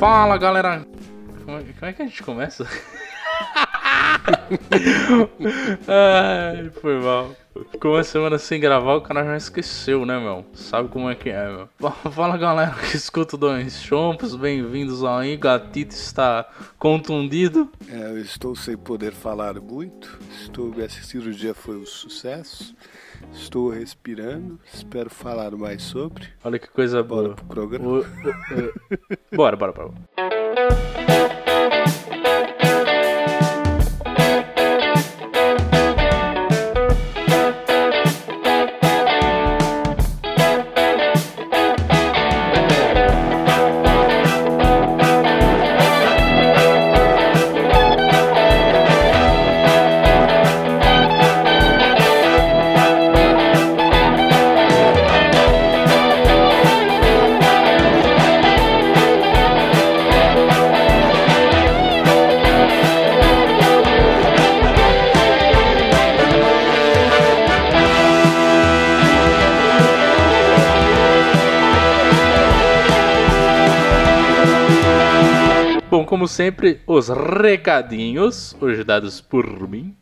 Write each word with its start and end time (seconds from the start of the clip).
Fala 0.00 0.38
galera! 0.38 0.86
Como 1.44 1.58
é, 1.58 1.62
como 1.62 1.90
é 1.90 1.92
que 1.92 2.00
a 2.00 2.06
gente 2.06 2.22
começa? 2.22 2.66
Ai, 5.86 6.70
foi 6.80 6.98
mal. 6.98 7.36
Ficou 7.70 7.92
uma 7.92 8.02
semana 8.02 8.38
sem 8.38 8.58
gravar, 8.58 8.94
o 8.94 9.02
cara 9.02 9.22
já 9.24 9.36
esqueceu, 9.36 10.06
né, 10.06 10.18
meu? 10.18 10.46
Sabe 10.54 10.88
como 10.88 11.10
é 11.10 11.14
que 11.14 11.28
é, 11.28 11.46
meu? 11.46 11.68
Fala 12.12 12.38
galera 12.38 12.74
que 12.76 12.96
escuta 12.96 13.36
Dois 13.36 13.82
Chompos, 13.82 14.34
bem-vindos 14.34 15.04
aí. 15.04 15.36
Gatito 15.36 15.94
está 15.94 16.48
contundido. 16.78 17.70
É, 17.86 18.04
eu 18.04 18.18
estou 18.20 18.56
sem 18.56 18.78
poder 18.78 19.12
falar 19.12 19.60
muito. 19.60 20.18
Estou, 20.40 20.72
essa 20.80 21.02
cirurgia 21.02 21.52
foi 21.52 21.76
um 21.76 21.84
sucesso. 21.84 22.74
Estou 23.32 23.70
respirando. 23.70 24.58
Espero 24.72 25.10
falar 25.10 25.52
mais 25.52 25.82
sobre. 25.82 26.26
Olha 26.44 26.58
que 26.58 26.68
coisa 26.68 27.02
Bora 27.02 27.22
boa. 27.28 27.34
pro 27.36 27.44
programa. 27.46 27.88
O- 27.88 27.98
o- 27.98 28.02
o- 28.02 29.36
bora, 29.36 29.56
bora, 29.56 29.72
bora. 29.72 29.92
Como 76.20 76.28
sempre, 76.28 76.82
os 76.86 77.08
recadinhos, 77.08 78.54
hoje 78.60 78.84
dados 78.84 79.22
por 79.22 79.66
mim. 79.66 79.96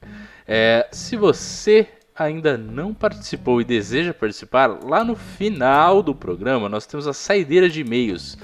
É, 0.49 0.89
se 0.91 1.17
você 1.17 1.87
ainda 2.13 2.59
não 2.59 2.93
participou 2.93 3.61
e 3.61 3.65
deseja 3.65 4.13
participar, 4.13 4.67
lá 4.83 5.05
no 5.05 5.15
final 5.15 6.03
do 6.03 6.13
programa 6.17 6.69
nós 6.69 6.87
temos 6.87 7.07
a 7.07 7.13
saideira 7.13 7.69
de 7.69 7.83
e-mails. 7.83 8.37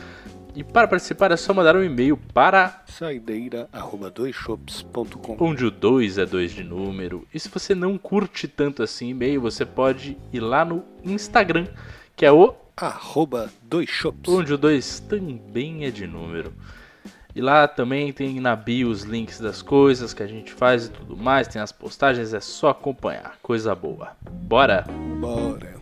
E 0.54 0.62
para 0.62 0.86
participar 0.86 1.32
é 1.32 1.36
só 1.36 1.52
mandar 1.52 1.74
um 1.74 1.82
e-mail 1.82 2.16
para 2.32 2.84
Saideira, 2.86 3.68
arroba 3.72 4.08
doisshops.com. 4.08 5.36
onde 5.40 5.64
o 5.66 5.70
2 5.72 6.18
é 6.18 6.24
2 6.24 6.52
de 6.52 6.62
número. 6.62 7.26
E 7.34 7.40
se 7.40 7.48
você 7.48 7.74
não 7.74 7.98
curte 7.98 8.46
tanto 8.46 8.84
assim 8.84 9.08
e-mail, 9.08 9.40
você 9.40 9.66
pode 9.66 10.16
ir 10.32 10.38
lá 10.38 10.64
no 10.64 10.84
Instagram, 11.02 11.66
que 12.14 12.24
é 12.24 12.30
o 12.30 12.54
Arroba 12.76 13.50
doisshops. 13.62 14.32
onde 14.32 14.52
o 14.52 14.58
2 14.58 15.00
também 15.00 15.84
é 15.84 15.90
de 15.90 16.06
número. 16.06 16.52
E 17.34 17.40
lá 17.40 17.66
também 17.66 18.12
tem 18.12 18.40
na 18.40 18.54
bio 18.54 18.88
os 18.88 19.02
links 19.02 19.40
das 19.40 19.60
coisas 19.60 20.14
que 20.14 20.22
a 20.22 20.26
gente 20.26 20.52
faz 20.52 20.86
e 20.86 20.90
tudo 20.90 21.16
mais, 21.16 21.48
tem 21.48 21.60
as 21.60 21.72
postagens, 21.72 22.32
é 22.32 22.40
só 22.40 22.68
acompanhar, 22.68 23.36
coisa 23.42 23.74
boa. 23.74 24.12
Bora! 24.30 24.84
Bora. 25.20 25.73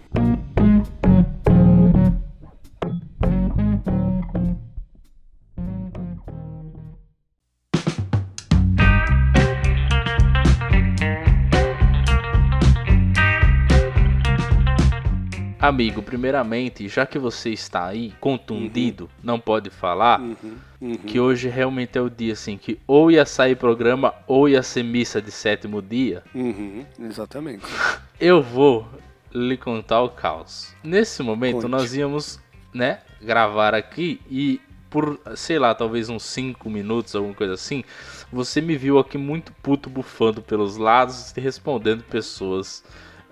Amigo, 15.63 16.03
primeiramente, 16.03 16.89
já 16.89 17.07
que 17.07 17.21
você 17.21 17.51
está 17.51 17.87
aí 17.87 18.13
contundido, 18.19 19.09
não 19.23 19.39
pode 19.39 19.71
falar, 19.71 20.21
Uhum, 20.21 20.57
uhum. 20.81 20.97
que 20.97 21.21
hoje 21.21 21.49
realmente 21.49 21.97
é 21.97 22.01
o 22.01 22.11
dia 22.11 22.33
assim 22.33 22.59
que 22.59 22.81
ou 22.85 23.13
ia 23.13 23.25
sair 23.25 23.55
programa 23.55 24.13
ou 24.27 24.49
ia 24.49 24.61
ser 24.61 24.83
missa 24.83 25.23
de 25.23 25.31
sétimo 25.31 25.81
dia, 25.81 26.25
Uhum, 26.35 26.85
exatamente. 26.99 27.63
eu 28.21 28.43
vou 28.43 28.89
lhe 29.33 29.57
contar 29.57 30.03
o 30.03 30.09
caos. 30.09 30.75
Nesse 30.83 31.23
momento 31.23 31.55
Conte. 31.63 31.69
nós 31.69 31.95
íamos, 31.95 32.41
né, 32.75 32.99
gravar 33.21 33.73
aqui 33.73 34.21
e 34.29 34.61
por, 34.91 35.21
sei 35.37 35.61
lá, 35.61 35.73
talvez 35.77 36.09
uns 36.09 36.25
5 36.25 36.69
minutos, 36.69 37.15
alguma 37.15 37.35
coisa 37.35 37.55
assim, 37.55 37.85
você 38.33 38.61
me 38.61 38.77
viu 38.77 38.99
aqui 38.99 39.17
muito 39.17 39.53
puto 39.63 39.89
bufando 39.89 40.43
pelos 40.43 40.77
lados 40.77 41.33
e 41.37 41.41
respondendo 41.41 42.03
pessoas 42.03 42.83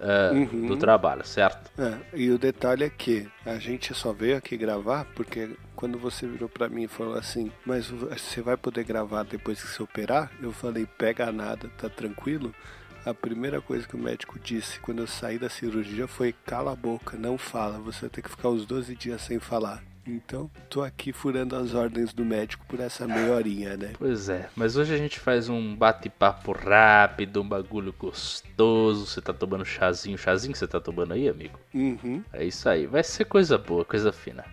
eh, 0.00 0.30
Uhum. 0.32 0.66
do 0.68 0.76
trabalho, 0.76 1.26
certo? 1.26 1.70
É, 1.78 1.94
e 2.16 2.30
o 2.30 2.38
detalhe 2.38 2.84
é 2.84 2.90
que 2.90 3.28
a 3.44 3.58
gente 3.58 3.92
só 3.94 4.12
veio 4.12 4.36
aqui 4.36 4.56
gravar 4.56 5.04
porque 5.14 5.50
quando 5.76 5.98
você 5.98 6.26
virou 6.26 6.48
pra 6.48 6.68
mim 6.68 6.84
e 6.84 6.88
falou 6.88 7.14
assim, 7.16 7.50
mas 7.64 7.86
você 7.88 8.40
vai 8.40 8.56
poder 8.56 8.84
gravar 8.84 9.22
depois 9.24 9.62
que 9.62 9.68
se 9.68 9.82
operar? 9.82 10.30
Eu 10.42 10.52
falei, 10.52 10.86
pega 10.86 11.30
nada, 11.30 11.70
tá 11.78 11.88
tranquilo? 11.88 12.54
A 13.04 13.14
primeira 13.14 13.60
coisa 13.62 13.86
que 13.88 13.96
o 13.96 13.98
médico 13.98 14.38
disse 14.38 14.78
quando 14.80 14.98
eu 14.98 15.06
saí 15.06 15.38
da 15.38 15.48
cirurgia 15.48 16.06
foi 16.06 16.34
cala 16.44 16.72
a 16.72 16.76
boca, 16.76 17.16
não 17.16 17.38
fala, 17.38 17.78
você 17.78 18.08
tem 18.10 18.22
que 18.22 18.28
ficar 18.30 18.50
os 18.50 18.66
12 18.66 18.94
dias 18.94 19.22
sem 19.22 19.38
falar. 19.38 19.82
Então, 20.06 20.50
tô 20.68 20.82
aqui 20.82 21.12
furando 21.12 21.54
as 21.54 21.74
ordens 21.74 22.12
do 22.12 22.24
médico 22.24 22.64
por 22.66 22.80
essa 22.80 23.06
meia 23.06 23.32
horinha, 23.32 23.76
né? 23.76 23.92
Pois 23.98 24.28
é, 24.28 24.48
mas 24.56 24.76
hoje 24.76 24.94
a 24.94 24.96
gente 24.96 25.18
faz 25.18 25.48
um 25.48 25.76
bate-papo 25.76 26.52
rápido, 26.52 27.42
um 27.42 27.48
bagulho 27.48 27.94
gostoso. 27.96 29.06
Você 29.06 29.20
tá 29.20 29.32
tomando 29.32 29.64
chazinho, 29.64 30.16
chazinho 30.16 30.52
que 30.52 30.58
você 30.58 30.66
tá 30.66 30.80
tomando 30.80 31.12
aí, 31.12 31.28
amigo? 31.28 31.58
Uhum. 31.74 32.24
É 32.32 32.44
isso 32.44 32.68
aí, 32.68 32.86
vai 32.86 33.02
ser 33.02 33.26
coisa 33.26 33.58
boa, 33.58 33.84
coisa 33.84 34.10
fina. 34.12 34.44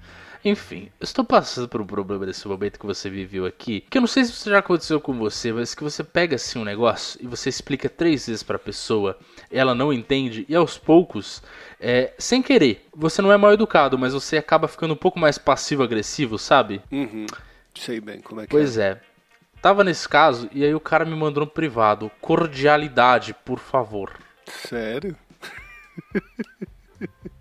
Enfim, 0.44 0.90
eu 1.00 1.04
estou 1.04 1.26
passando 1.26 1.68
por 1.68 1.82
um 1.82 1.86
problema 1.86 2.26
nesse 2.26 2.48
momento 2.48 2.80
que 2.80 2.86
você 2.86 3.10
viveu 3.10 3.46
aqui, 3.46 3.82
que 3.90 3.98
eu 3.98 4.02
não 4.02 4.08
sei 4.08 4.24
se 4.24 4.32
isso 4.32 4.50
já 4.50 4.60
aconteceu 4.60 5.00
com 5.02 5.14
você, 5.14 5.52
mas 5.52 5.74
que 5.74 5.84
você 5.84 6.04
pega 6.04 6.36
assim 6.36 6.60
um 6.60 6.64
negócio 6.64 7.20
e 7.22 7.28
você 7.28 7.50
explica 7.50 7.90
três 7.90 8.28
vezes 8.28 8.44
pra 8.44 8.60
pessoa, 8.60 9.18
ela 9.52 9.74
não 9.74 9.92
entende, 9.92 10.46
e 10.48 10.56
aos 10.56 10.78
poucos, 10.78 11.42
é, 11.80 12.14
sem 12.18 12.42
querer, 12.42 12.88
você 12.96 13.22
não 13.22 13.32
é 13.32 13.38
mal 13.38 13.54
educado, 13.54 13.98
mas 13.98 14.14
você 14.14 14.38
acaba 14.38 14.68
ficando 14.68 14.94
um 14.94 14.98
pouco 14.98 15.20
mais 15.20 15.38
passivo-agressivo, 15.38 16.38
sabe? 16.38 16.82
Uhum. 16.92 17.26
Sei 17.76 18.00
bem 18.00 18.22
como 18.22 18.42
é 18.42 18.46
que 18.46 18.52
Pois 18.52 18.78
é. 18.78 19.00
Tava 19.62 19.84
nesse 19.84 20.08
caso 20.08 20.50
e 20.52 20.64
aí 20.64 20.74
o 20.74 20.80
cara 20.80 21.04
me 21.04 21.16
mandou 21.16 21.44
no 21.44 21.52
privado. 21.52 22.12
Cordialidade, 22.22 23.34
por 23.46 23.60
favor. 23.60 24.12
é. 24.46 24.68
Sério? 24.68 25.16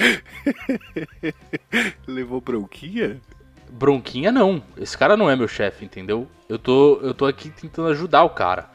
Levou 2.06 2.40
bronquinha? 2.40 3.20
Bronquinha 3.70 4.32
não. 4.32 4.62
Esse 4.76 4.96
cara 4.96 5.16
não 5.16 5.30
é 5.30 5.36
meu 5.36 5.48
chefe, 5.48 5.84
entendeu? 5.84 6.26
Eu 6.48 6.58
tô, 6.58 7.00
eu 7.02 7.14
tô 7.14 7.26
aqui 7.26 7.50
tentando 7.50 7.88
ajudar 7.88 8.24
o 8.24 8.30
cara. 8.30 8.70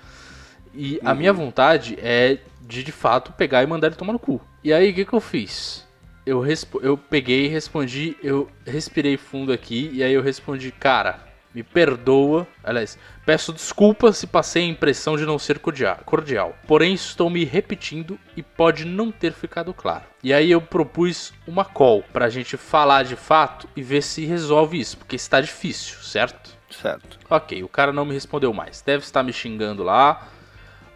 E 0.74 1.00
a 1.04 1.14
minha 1.14 1.32
vontade 1.32 1.98
é 2.02 2.40
de 2.62 2.84
de 2.84 2.92
fato 2.92 3.32
pegar 3.34 3.64
e 3.64 3.68
mandar 3.68 3.88
ele 3.88 3.96
tomar 3.96 4.14
no 4.14 4.20
cu. 4.20 4.42
E 4.64 4.74
aí 4.74 4.92
o 4.92 4.94
que, 4.94 5.06
que 5.06 5.14
eu 5.14 5.22
fiz? 5.22 5.86
Eu, 6.26 6.44
eu 6.82 6.98
peguei 6.98 7.46
e 7.46 7.48
respondi, 7.48 8.18
eu 8.24 8.50
respirei 8.66 9.16
fundo 9.16 9.54
aqui 9.54 9.92
e 9.94 10.04
aí 10.04 10.14
eu 10.14 10.24
respondi, 10.24 10.72
cara, 10.72 11.24
me 11.56 11.64
perdoa. 11.64 12.46
Aliás, 12.62 13.00
peço 13.26 13.54
desculpas 13.54 14.18
se 14.18 14.28
passei 14.28 14.64
a 14.64 14.68
impressão 14.68 15.16
de 15.16 15.26
não 15.26 15.40
ser 15.40 15.58
cordia- 15.60 15.98
cordial. 16.06 16.54
Porém, 16.68 16.94
estou 16.94 17.30
me 17.30 17.46
repetindo 17.46 18.20
e 18.36 18.44
pode 18.44 18.84
não 18.84 19.10
ter 19.10 19.32
ficado 19.32 19.74
claro. 19.74 20.04
E 20.22 20.34
aí 20.34 20.52
eu 20.52 20.60
propus 20.62 21.34
uma 21.48 21.64
call 21.64 22.04
pra 22.12 22.30
gente 22.30 22.58
falar 22.58 23.04
de 23.04 23.16
fato 23.16 23.70
e 23.76 23.82
ver 23.82 24.04
se 24.04 24.26
resolve 24.26 24.78
isso, 24.80 24.98
porque 24.98 25.16
está 25.16 25.40
difícil, 25.40 25.98
certo? 26.04 26.54
Certo. 26.70 27.18
Ok, 27.30 27.64
o 27.64 27.70
cara 27.70 27.94
não 27.94 28.04
me 28.04 28.14
respondeu 28.14 28.52
mais. 28.54 28.82
Deve 28.82 29.04
estar 29.06 29.24
me 29.24 29.32
xingando 29.32 29.82
lá. 29.82 30.28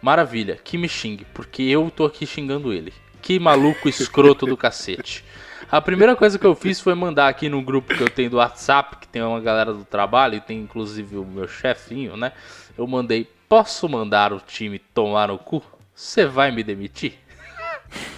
Maravilha, 0.02 0.58
que 0.62 0.76
me 0.76 0.88
xingue, 0.88 1.26
porque 1.32 1.62
eu 1.62 1.90
tô 1.90 2.04
aqui 2.04 2.26
xingando 2.26 2.72
ele. 2.72 2.92
Que 3.22 3.38
maluco 3.38 3.88
escroto 3.88 4.44
do 4.46 4.56
cacete. 4.56 5.24
A 5.70 5.80
primeira 5.80 6.16
coisa 6.16 6.36
que 6.36 6.46
eu 6.46 6.54
fiz 6.54 6.80
foi 6.80 6.94
mandar 6.94 7.28
aqui 7.28 7.48
no 7.48 7.62
grupo 7.62 7.94
que 7.94 8.02
eu 8.02 8.10
tenho 8.10 8.30
do 8.30 8.38
WhatsApp, 8.38 8.96
que 8.96 9.06
tem 9.06 9.22
uma 9.22 9.40
galera 9.40 9.72
do 9.72 9.84
trabalho 9.84 10.34
e 10.34 10.40
tem 10.40 10.58
inclusive 10.58 11.16
o 11.16 11.24
meu 11.24 11.46
chefinho, 11.46 12.16
né? 12.16 12.32
Eu 12.76 12.86
mandei: 12.88 13.28
Posso 13.48 13.88
mandar 13.88 14.32
o 14.32 14.40
time 14.40 14.78
tomar 14.78 15.28
no 15.28 15.38
cu? 15.38 15.62
Você 15.94 16.26
vai 16.26 16.50
me 16.50 16.64
demitir? 16.64 17.14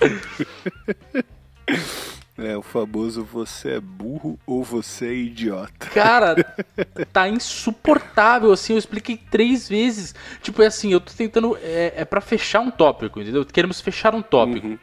É 2.38 2.56
o 2.56 2.62
famoso 2.62 3.22
você 3.22 3.72
é 3.72 3.80
burro 3.80 4.38
ou 4.46 4.64
você 4.64 5.06
é 5.06 5.14
idiota. 5.14 5.86
Cara, 5.90 6.34
tá 7.12 7.28
insuportável, 7.28 8.50
assim, 8.50 8.72
eu 8.72 8.78
expliquei 8.78 9.16
três 9.16 9.68
vezes. 9.68 10.14
Tipo, 10.42 10.62
é 10.62 10.66
assim, 10.66 10.92
eu 10.92 11.00
tô 11.00 11.12
tentando, 11.12 11.56
é, 11.62 11.92
é 11.94 12.04
para 12.04 12.22
fechar 12.22 12.60
um 12.60 12.70
tópico, 12.70 13.20
entendeu? 13.20 13.44
Queremos 13.44 13.80
fechar 13.80 14.14
um 14.14 14.22
tópico. 14.22 14.66
Uhum. 14.66 14.78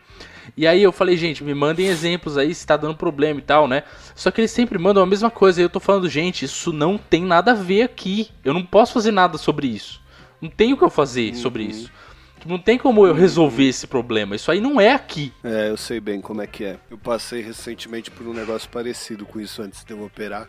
E 0.55 0.65
aí 0.67 0.81
eu 0.83 0.91
falei, 0.91 1.15
gente, 1.17 1.43
me 1.43 1.53
mandem 1.53 1.87
exemplos 1.87 2.37
aí 2.37 2.53
se 2.53 2.65
tá 2.65 2.75
dando 2.77 2.95
problema 2.95 3.39
e 3.39 3.43
tal, 3.43 3.67
né? 3.67 3.83
Só 4.15 4.31
que 4.31 4.41
eles 4.41 4.51
sempre 4.51 4.77
mandam 4.77 5.03
a 5.03 5.05
mesma 5.05 5.29
coisa. 5.31 5.61
E 5.61 5.63
eu 5.63 5.69
tô 5.69 5.79
falando, 5.79 6.07
gente, 6.09 6.45
isso 6.45 6.71
não 6.73 6.97
tem 6.97 7.23
nada 7.23 7.51
a 7.51 7.55
ver 7.55 7.83
aqui. 7.83 8.29
Eu 8.43 8.53
não 8.53 8.65
posso 8.65 8.93
fazer 8.93 9.11
nada 9.11 9.37
sobre 9.37 9.67
isso. 9.67 10.01
Não 10.41 10.49
tem 10.49 10.73
o 10.73 10.77
que 10.77 10.83
eu 10.83 10.89
fazer 10.89 11.35
sobre 11.35 11.63
Uhum. 11.63 11.69
isso. 11.69 11.91
Tipo, 12.39 12.49
Não 12.49 12.57
tem 12.59 12.77
como 12.77 13.05
eu 13.05 13.13
resolver 13.13 13.67
esse 13.67 13.85
problema. 13.85 14.33
Isso 14.35 14.49
aí 14.49 14.61
não 14.61 14.79
é 14.79 14.93
aqui. 14.93 15.33
É, 15.43 15.69
eu 15.69 15.75
sei 15.75 15.99
bem 15.99 16.21
como 16.21 16.41
é 16.41 16.47
que 16.47 16.63
é. 16.63 16.77
Eu 16.89 16.97
passei 16.97 17.41
recentemente 17.41 18.09
por 18.09 18.25
um 18.25 18.33
negócio 18.33 18.69
parecido 18.69 19.25
com 19.25 19.41
isso 19.41 19.61
antes 19.61 19.83
de 19.83 19.91
eu 19.91 20.01
operar, 20.05 20.47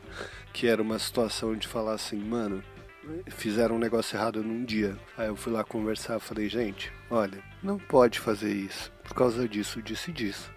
que 0.53 0.69
era 0.69 0.81
uma 0.81 0.99
situação 1.01 1.57
de 1.57 1.67
falar 1.67 1.95
assim, 1.95 2.17
mano, 2.17 2.63
fizeram 3.29 3.77
um 3.77 3.79
negócio 3.79 4.17
errado 4.17 4.43
num 4.43 4.65
dia. 4.65 4.97
Aí 5.17 5.29
eu 5.29 5.37
fui 5.37 5.53
lá 5.53 5.65
conversar, 5.65 6.21
falei, 6.21 6.49
gente, 6.49 6.93
olha, 7.11 7.43
não 7.63 7.79
pode 7.79 8.19
fazer 8.19 8.53
isso 8.53 8.93
por 9.03 9.15
causa 9.15 9.49
disso, 9.49 9.83
disso 9.83 10.11
e 10.11 10.13
disso. 10.13 10.51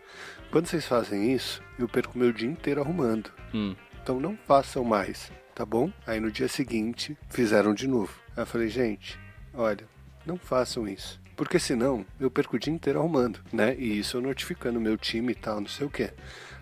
Quando 0.52 0.68
vocês 0.68 0.86
fazem 0.86 1.34
isso, 1.34 1.64
eu 1.80 1.90
perco 1.90 2.18
meu 2.18 2.32
dia 2.32 2.48
inteiro 2.48 2.82
arrumando. 2.82 3.32
Hum. 3.54 3.76
Então 4.02 4.20
não 4.20 4.38
façam 4.46 4.84
mais, 4.84 5.32
tá 5.56 5.66
bom? 5.66 5.92
Aí 6.06 6.20
no 6.20 6.32
dia 6.32 6.48
seguinte, 6.48 7.18
fizeram 7.30 7.74
de 7.74 7.88
novo. 7.88 8.14
Aí 8.36 8.44
eu 8.44 8.46
falei, 8.46 8.68
gente, 8.68 9.20
olha, 9.54 9.88
não 10.26 10.38
façam 10.38 10.88
isso. 10.88 11.20
Porque 11.36 11.58
senão 11.58 12.06
eu 12.20 12.30
perco 12.30 12.56
o 12.56 12.60
dia 12.60 12.72
inteiro 12.72 13.00
arrumando, 13.00 13.40
né? 13.52 13.76
E 13.76 13.98
isso 13.98 14.18
eu 14.18 14.22
notificando 14.22 14.80
meu 14.80 14.98
time 14.98 15.32
e 15.32 15.36
tal, 15.36 15.60
não 15.60 15.68
sei 15.68 15.88
o 15.88 15.90
que. 15.90 16.12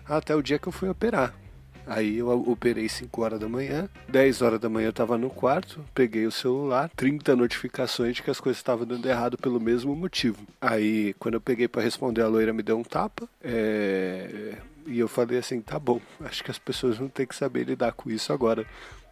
Até 0.06 0.34
o 0.34 0.42
dia 0.42 0.58
que 0.58 0.68
eu 0.68 0.72
fui 0.72 0.88
operar. 0.88 1.34
Aí 1.86 2.18
eu 2.18 2.28
operei 2.48 2.88
5 2.88 3.22
horas 3.22 3.40
da 3.40 3.48
manhã, 3.48 3.88
10 4.08 4.42
horas 4.42 4.60
da 4.60 4.68
manhã 4.68 4.88
eu 4.88 4.92
tava 4.92 5.18
no 5.18 5.28
quarto, 5.30 5.84
peguei 5.94 6.26
o 6.26 6.30
celular, 6.32 6.90
30 6.96 7.34
notificações 7.36 8.16
de 8.16 8.22
que 8.22 8.30
as 8.30 8.40
coisas 8.40 8.58
estavam 8.58 8.86
dando 8.86 9.06
errado 9.08 9.36
pelo 9.36 9.60
mesmo 9.60 9.94
motivo. 9.94 10.46
Aí 10.60 11.14
quando 11.18 11.34
eu 11.34 11.40
peguei 11.40 11.68
pra 11.68 11.82
responder, 11.82 12.22
a 12.22 12.28
loira 12.28 12.52
me 12.52 12.62
deu 12.62 12.78
um 12.78 12.84
tapa. 12.84 13.28
é, 13.42 14.54
E 14.86 14.98
eu 14.98 15.08
falei 15.08 15.38
assim, 15.38 15.60
tá 15.60 15.78
bom, 15.78 16.00
acho 16.20 16.42
que 16.42 16.50
as 16.50 16.58
pessoas 16.58 16.96
vão 16.96 17.08
ter 17.08 17.26
que 17.26 17.34
saber 17.36 17.64
lidar 17.64 17.92
com 17.92 18.10
isso 18.10 18.32
agora. 18.32 18.66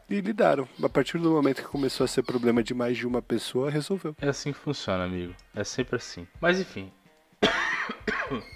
E 0.09 0.21
lidaram. 0.21 0.67
A 0.83 0.89
partir 0.89 1.19
do 1.19 1.31
momento 1.31 1.63
que 1.63 1.69
começou 1.69 2.05
a 2.05 2.09
ser 2.09 2.25
problema 2.25 2.65
de 2.65 2.75
mais 2.75 2.97
de 2.97 3.07
uma 3.07 3.23
pessoa, 3.23 3.71
resolveu. 3.71 4.17
É 4.21 4.29
assim 4.29 4.53
que 4.53 4.59
funciona, 4.59 5.05
amigo. 5.05 5.33
É 5.55 5.63
sempre 5.63 5.95
assim. 5.95 6.27
Mas 6.41 6.59
enfim. 6.59 6.91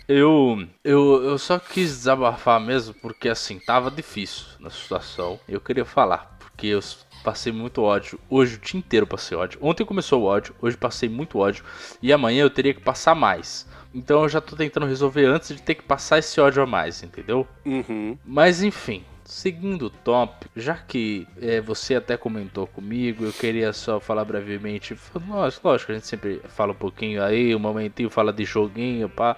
Eu, 0.08 0.66
eu, 0.82 1.22
eu 1.24 1.38
só 1.38 1.58
quis 1.58 1.90
desabafar 1.90 2.60
mesmo 2.60 2.94
porque 2.94 3.28
assim, 3.28 3.58
tava 3.58 3.90
difícil 3.90 4.46
na 4.60 4.70
situação. 4.70 5.40
Eu 5.48 5.60
queria 5.60 5.84
falar, 5.84 6.36
porque 6.38 6.68
eu 6.68 6.80
passei 7.24 7.52
muito 7.52 7.82
ódio. 7.82 8.20
Hoje 8.28 8.56
o 8.56 8.58
dia 8.58 8.78
inteiro 8.78 9.06
passei 9.06 9.36
ódio. 9.36 9.58
Ontem 9.62 9.84
começou 9.84 10.22
o 10.22 10.26
ódio, 10.26 10.54
hoje 10.60 10.76
passei 10.76 11.08
muito 11.08 11.38
ódio. 11.38 11.64
E 12.02 12.12
amanhã 12.12 12.42
eu 12.42 12.50
teria 12.50 12.74
que 12.74 12.80
passar 12.80 13.14
mais. 13.14 13.66
Então 13.94 14.22
eu 14.22 14.28
já 14.28 14.40
tô 14.40 14.56
tentando 14.56 14.86
resolver 14.86 15.24
antes 15.24 15.54
de 15.54 15.62
ter 15.62 15.76
que 15.76 15.82
passar 15.82 16.18
esse 16.18 16.40
ódio 16.40 16.62
a 16.62 16.66
mais, 16.66 17.02
entendeu? 17.02 17.46
Uhum. 17.64 18.18
Mas 18.24 18.62
enfim, 18.62 19.04
seguindo 19.24 19.86
o 19.86 19.90
tópico, 19.90 20.50
já 20.54 20.74
que 20.74 21.26
é, 21.40 21.60
você 21.60 21.94
até 21.94 22.16
comentou 22.16 22.66
comigo, 22.66 23.24
eu 23.24 23.32
queria 23.32 23.72
só 23.72 23.98
falar 23.98 24.24
brevemente. 24.24 24.96
Lógico, 25.28 25.68
lógico, 25.68 25.92
a 25.92 25.94
gente 25.94 26.06
sempre 26.06 26.40
fala 26.48 26.72
um 26.72 26.76
pouquinho 26.76 27.22
aí, 27.22 27.54
um 27.54 27.58
momentinho 27.58 28.10
fala 28.10 28.32
de 28.32 28.44
joguinho, 28.44 29.08
pá. 29.08 29.36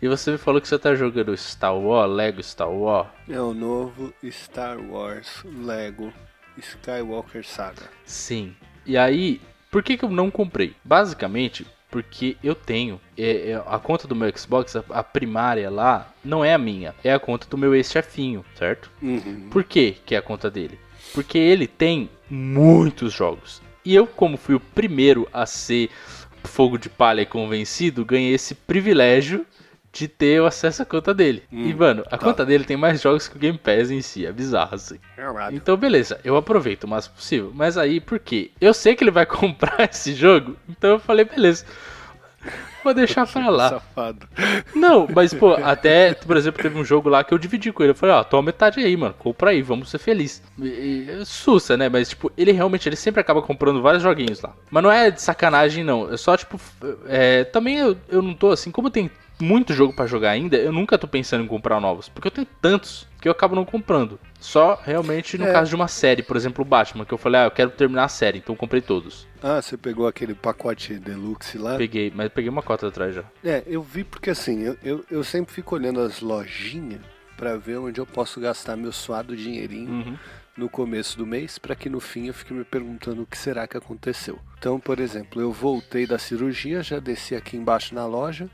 E 0.00 0.08
você 0.08 0.32
me 0.32 0.38
falou 0.38 0.60
que 0.60 0.66
você 0.66 0.78
tá 0.78 0.94
jogando 0.94 1.36
Star 1.36 1.76
Wars, 1.76 2.10
Lego 2.10 2.42
Star 2.42 2.70
Wars. 2.70 3.08
É 3.28 3.40
o 3.40 3.54
novo 3.54 4.12
Star 4.24 4.80
Wars 4.80 5.44
Lego 5.44 6.12
Skywalker 6.58 7.46
Saga. 7.46 7.88
Sim. 8.04 8.56
E 8.84 8.96
aí, 8.96 9.40
por 9.70 9.82
que, 9.82 9.96
que 9.96 10.04
eu 10.04 10.10
não 10.10 10.30
comprei? 10.30 10.74
Basicamente, 10.84 11.64
porque 11.92 12.38
eu 12.42 12.54
tenho 12.54 12.98
é, 13.18 13.50
é, 13.50 13.62
a 13.66 13.78
conta 13.78 14.08
do 14.08 14.16
meu 14.16 14.34
Xbox, 14.36 14.74
a, 14.74 14.82
a 14.88 15.04
primária 15.04 15.70
lá, 15.70 16.10
não 16.24 16.42
é 16.42 16.54
a 16.54 16.58
minha, 16.58 16.94
é 17.04 17.12
a 17.12 17.20
conta 17.20 17.46
do 17.46 17.58
meu 17.58 17.74
ex-chefinho, 17.74 18.42
certo? 18.56 18.90
Uhum. 19.02 19.48
Por 19.50 19.62
que, 19.62 19.98
que 20.06 20.14
é 20.14 20.18
a 20.18 20.22
conta 20.22 20.50
dele? 20.50 20.80
Porque 21.12 21.36
ele 21.36 21.66
tem 21.66 22.08
muitos 22.30 23.12
jogos. 23.12 23.60
E 23.84 23.94
eu, 23.94 24.06
como 24.06 24.38
fui 24.38 24.54
o 24.54 24.60
primeiro 24.60 25.28
a 25.30 25.44
ser 25.44 25.90
fogo 26.44 26.78
de 26.78 26.88
palha 26.88 27.20
e 27.20 27.26
convencido, 27.26 28.06
ganhei 28.06 28.32
esse 28.32 28.54
privilégio 28.54 29.44
de 29.92 30.08
ter 30.08 30.40
o 30.40 30.46
acesso 30.46 30.82
à 30.82 30.86
conta 30.86 31.12
dele. 31.12 31.42
Hum, 31.52 31.66
e, 31.66 31.74
mano, 31.74 32.02
a 32.06 32.16
tá. 32.16 32.18
conta 32.18 32.46
dele 32.46 32.64
tem 32.64 32.76
mais 32.76 33.00
jogos 33.00 33.28
que 33.28 33.36
o 33.36 33.38
Game 33.38 33.58
Pass 33.58 33.90
em 33.90 34.00
si. 34.00 34.24
É 34.24 34.32
bizarro, 34.32 34.74
assim. 34.74 34.98
Caralho. 35.14 35.54
Então, 35.54 35.76
beleza, 35.76 36.18
eu 36.24 36.36
aproveito 36.36 36.84
o 36.84 36.88
máximo 36.88 37.16
possível. 37.16 37.52
Mas 37.54 37.76
aí, 37.76 38.00
por 38.00 38.18
quê? 38.18 38.50
Eu 38.58 38.72
sei 38.72 38.96
que 38.96 39.04
ele 39.04 39.10
vai 39.10 39.26
comprar 39.26 39.88
esse 39.90 40.14
jogo, 40.14 40.56
então 40.68 40.92
eu 40.92 40.98
falei, 40.98 41.26
beleza. 41.26 41.66
Vou 42.82 42.92
deixar 42.92 43.26
pra 43.26 43.48
lá. 43.48 43.68
Safado. 43.70 44.28
Não, 44.74 45.06
mas, 45.14 45.32
pô, 45.32 45.52
até, 45.52 46.14
por 46.14 46.36
exemplo, 46.36 46.60
teve 46.60 46.76
um 46.76 46.84
jogo 46.84 47.08
lá 47.08 47.22
que 47.22 47.32
eu 47.32 47.38
dividi 47.38 47.70
com 47.70 47.82
ele. 47.82 47.92
Eu 47.92 47.94
falei, 47.94 48.16
ó, 48.16 48.24
toma 48.24 48.46
metade 48.46 48.80
aí, 48.80 48.96
mano. 48.96 49.14
Compra 49.16 49.50
aí, 49.50 49.62
vamos 49.62 49.90
ser 49.90 49.98
felizes. 49.98 50.42
Sussa, 51.24 51.76
né? 51.76 51.88
Mas, 51.88 52.08
tipo, 52.08 52.32
ele 52.36 52.50
realmente, 52.50 52.88
ele 52.88 52.96
sempre 52.96 53.20
acaba 53.20 53.40
comprando 53.40 53.80
vários 53.80 54.02
joguinhos 54.02 54.40
lá. 54.40 54.52
Mas 54.70 54.82
não 54.82 54.90
é 54.90 55.12
de 55.12 55.22
sacanagem, 55.22 55.84
não. 55.84 56.12
É 56.12 56.16
só, 56.16 56.36
tipo, 56.36 56.60
é, 57.06 57.44
também 57.44 57.78
eu, 57.78 57.96
eu 58.08 58.20
não 58.20 58.34
tô 58.34 58.50
assim, 58.50 58.72
como 58.72 58.90
tem 58.90 59.08
muito 59.42 59.72
jogo 59.74 59.92
pra 59.92 60.06
jogar 60.06 60.30
ainda, 60.30 60.56
eu 60.56 60.72
nunca 60.72 60.96
tô 60.96 61.06
pensando 61.08 61.44
em 61.44 61.46
comprar 61.48 61.80
novos. 61.80 62.08
Porque 62.08 62.28
eu 62.28 62.32
tenho 62.32 62.46
tantos 62.60 63.06
que 63.20 63.28
eu 63.28 63.32
acabo 63.32 63.54
não 63.54 63.64
comprando. 63.64 64.18
Só 64.40 64.80
realmente 64.84 65.36
no 65.38 65.44
É. 65.46 65.52
caso 65.52 65.68
de 65.70 65.74
uma 65.76 65.88
série, 65.88 66.22
por 66.22 66.36
exemplo, 66.36 66.64
o 66.64 66.68
Batman, 66.68 67.04
que 67.04 67.12
eu 67.14 67.18
falei, 67.18 67.40
ah, 67.40 67.44
eu 67.44 67.50
quero 67.50 67.70
terminar 67.70 68.04
a 68.04 68.08
série, 68.08 68.38
então 68.38 68.54
eu 68.54 68.58
comprei 68.58 68.80
todos. 68.80 69.26
Ah, 69.42 69.60
você 69.60 69.76
pegou 69.76 70.06
aquele 70.06 70.34
pacote 70.34 70.94
deluxe 70.94 71.58
lá? 71.58 71.76
Peguei, 71.76 72.12
mas 72.14 72.28
peguei 72.32 72.48
uma 72.50 72.62
cota 72.62 72.88
atrás 72.88 73.14
já. 73.14 73.24
É, 73.44 73.62
eu 73.66 73.82
vi 73.82 74.04
porque 74.04 74.30
assim, 74.30 74.60
eu, 74.62 74.76
eu, 74.82 75.04
eu 75.10 75.24
sempre 75.24 75.52
fico 75.54 75.74
olhando 75.74 76.00
as 76.00 76.20
lojinhas 76.20 77.00
pra 77.36 77.56
ver 77.56 77.78
onde 77.78 78.00
eu 78.00 78.06
posso 78.06 78.40
gastar 78.40 78.76
meu 78.76 78.92
suado 78.92 79.36
dinheirinho 79.36 79.90
Uhum. 79.90 80.16
no 80.56 80.68
começo 80.68 81.16
do 81.18 81.26
mês, 81.26 81.58
pra 81.58 81.74
que 81.74 81.88
no 81.88 81.98
fim 81.98 82.26
eu 82.28 82.34
fique 82.34 82.52
me 82.52 82.62
perguntando 82.64 83.22
o 83.22 83.26
que 83.26 83.38
será 83.38 83.66
que 83.66 83.76
aconteceu. 83.76 84.38
Então, 84.58 84.78
por 84.78 85.00
exemplo, 85.00 85.40
eu 85.40 85.50
voltei 85.50 86.06
da 86.06 86.18
cirurgia, 86.18 86.82
já 86.82 86.98
desci 87.00 87.34
aqui 87.34 87.56
embaixo 87.56 87.94
na 87.94 88.06
loja, 88.06 88.48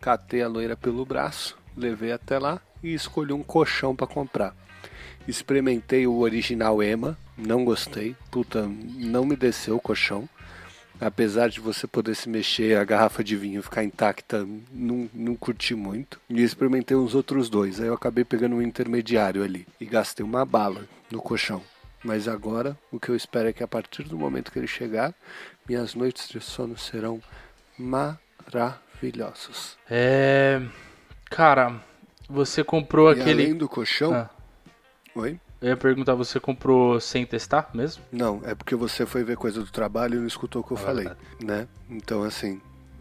catei 0.00 0.42
a 0.42 0.48
loira 0.48 0.76
pelo 0.76 1.04
braço, 1.04 1.56
levei 1.76 2.12
até 2.12 2.38
lá 2.38 2.60
e 2.82 2.94
escolhi 2.94 3.32
um 3.32 3.42
colchão 3.42 3.94
pra 3.94 4.06
comprar. 4.06 4.54
Experimentei 5.26 6.06
o 6.06 6.18
original 6.18 6.82
Ema, 6.82 7.18
não 7.36 7.64
gostei, 7.64 8.16
puta, 8.30 8.66
não 8.66 9.24
me 9.24 9.36
desceu 9.36 9.76
o 9.76 9.80
colchão. 9.80 10.28
Apesar 11.00 11.48
de 11.48 11.60
você 11.60 11.86
poder 11.86 12.16
se 12.16 12.28
mexer, 12.28 12.76
a 12.76 12.82
garrafa 12.82 13.22
de 13.22 13.36
vinho 13.36 13.62
ficar 13.62 13.84
intacta, 13.84 14.44
não, 14.72 15.08
não 15.14 15.36
curti 15.36 15.74
muito. 15.74 16.20
E 16.28 16.42
experimentei 16.42 16.96
uns 16.96 17.14
outros 17.14 17.48
dois. 17.48 17.80
Aí 17.80 17.86
eu 17.86 17.94
acabei 17.94 18.24
pegando 18.24 18.56
um 18.56 18.62
intermediário 18.62 19.44
ali. 19.44 19.64
E 19.80 19.84
gastei 19.84 20.26
uma 20.26 20.44
bala 20.44 20.88
no 21.08 21.22
colchão. 21.22 21.62
Mas 22.02 22.26
agora, 22.26 22.76
o 22.90 22.98
que 22.98 23.10
eu 23.10 23.16
espero 23.16 23.48
é 23.48 23.52
que 23.52 23.62
a 23.62 23.68
partir 23.68 24.04
do 24.04 24.18
momento 24.18 24.50
que 24.50 24.58
ele 24.58 24.66
chegar, 24.66 25.14
minhas 25.68 25.94
noites 25.94 26.28
de 26.28 26.40
sono 26.40 26.76
serão 26.76 27.20
maravilhosas. 27.78 28.87
É. 29.88 30.60
Cara, 31.30 31.74
você 32.28 32.62
comprou 32.64 33.10
E 33.12 33.20
aquele. 33.20 33.42
além 33.44 33.54
do 33.56 33.68
colchão. 33.68 34.14
Ah. 34.14 34.30
Oi? 35.14 35.38
Eu 35.60 35.70
ia 35.70 35.76
perguntar, 35.76 36.14
você 36.14 36.38
comprou 36.38 37.00
sem 37.00 37.26
testar 37.26 37.70
mesmo? 37.74 38.02
Não, 38.12 38.40
é 38.44 38.54
porque 38.54 38.76
você 38.76 39.04
foi 39.04 39.24
ver 39.24 39.36
coisa 39.36 39.60
do 39.60 39.70
trabalho 39.70 40.14
e 40.14 40.18
não 40.18 40.26
escutou 40.26 40.62
o 40.62 40.64
que 40.64 40.72
eu 40.72 40.76
É 40.76 40.80
falei, 40.80 41.04
verdade. 41.06 41.20
né? 41.44 41.66
Então, 41.90 42.22
assim, 42.22 42.60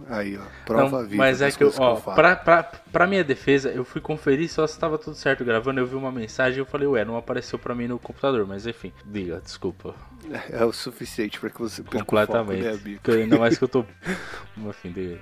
aí, 0.10 0.36
ó, 0.36 0.42
prova 0.66 1.02
Não, 1.04 1.08
viva 1.08 1.18
mas 1.24 1.40
é 1.40 1.52
que 1.52 1.64
eu, 1.64 1.72
ó, 1.78 1.92
eu 1.92 1.98
falo. 1.98 2.16
pra, 2.16 2.36
pra, 2.36 2.64
pra 2.64 3.06
minha 3.06 3.24
defesa, 3.24 3.70
eu 3.70 3.86
fui 3.86 4.02
conferir 4.02 4.50
só 4.50 4.66
se 4.66 4.80
tava 4.80 4.98
tudo 4.98 5.16
certo 5.16 5.46
gravando. 5.46 5.80
Eu 5.80 5.86
vi 5.86 5.96
uma 5.96 6.12
mensagem 6.12 6.58
e 6.58 6.62
eu 6.62 6.66
falei, 6.66 6.88
ué, 6.88 7.06
não 7.06 7.16
apareceu 7.16 7.60
pra 7.60 7.76
mim 7.76 7.88
no 7.88 8.00
computador, 8.00 8.48
mas 8.48 8.66
enfim, 8.66 8.92
diga, 9.06 9.40
desculpa. 9.40 9.94
É 10.50 10.66
o 10.66 10.74
suficiente 10.74 11.40
pra 11.40 11.52
que 11.52 11.60
você 11.60 11.82
o 11.82 11.84
foco, 11.86 12.00
completamente. 12.00 12.64
né, 12.64 13.00
ainda 13.22 13.38
mais 13.38 13.56
que 13.56 13.64
eu 13.64 13.68
tô. 13.70 13.86
Enfim, 14.58 14.92
de... 14.92 15.20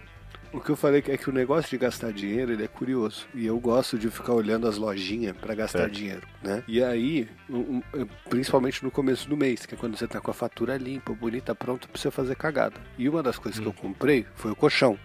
O 0.56 0.62
que 0.62 0.70
eu 0.70 0.76
falei 0.78 1.04
é 1.06 1.18
que 1.18 1.30
o 1.30 1.34
negócio 1.34 1.70
de 1.70 1.78
gastar 1.78 2.14
dinheiro, 2.14 2.54
ele 2.54 2.64
é 2.64 2.68
curioso. 2.68 3.28
E 3.34 3.46
eu 3.46 3.60
gosto 3.60 4.00
de 4.00 4.10
ficar 4.10 4.32
olhando 4.34 4.68
as 4.70 4.78
lojinhas 4.78 5.36
pra 5.36 5.54
gastar 5.54 5.80
Certo. 5.80 5.92
dinheiro, 5.94 6.26
né? 6.42 6.64
E 6.66 6.82
aí, 6.82 7.28
um- 7.50 7.82
um- 7.94 8.08
principalmente 8.30 8.82
no 8.82 8.90
começo 8.90 9.28
do 9.28 9.36
mês, 9.36 9.66
que 9.66 9.76
é 9.76 9.78
quando 9.78 9.98
você 9.98 10.08
tá 10.08 10.22
com 10.22 10.32
a 10.32 10.34
fatura 10.34 10.78
limpa, 10.78 11.12
bonita, 11.14 11.54
pronta 11.54 11.90
pra 11.90 12.00
você 12.02 12.10
fazer 12.10 12.36
cagada. 12.38 12.76
E 12.98 13.10
uma 13.10 13.22
das 13.22 13.38
coisas 13.38 13.60
que 13.60 13.66
eu 13.66 13.72
Hum. 13.72 13.76
comprei 13.82 14.26
foi 14.34 14.52
o 14.52 14.56
colchão. 14.56 14.98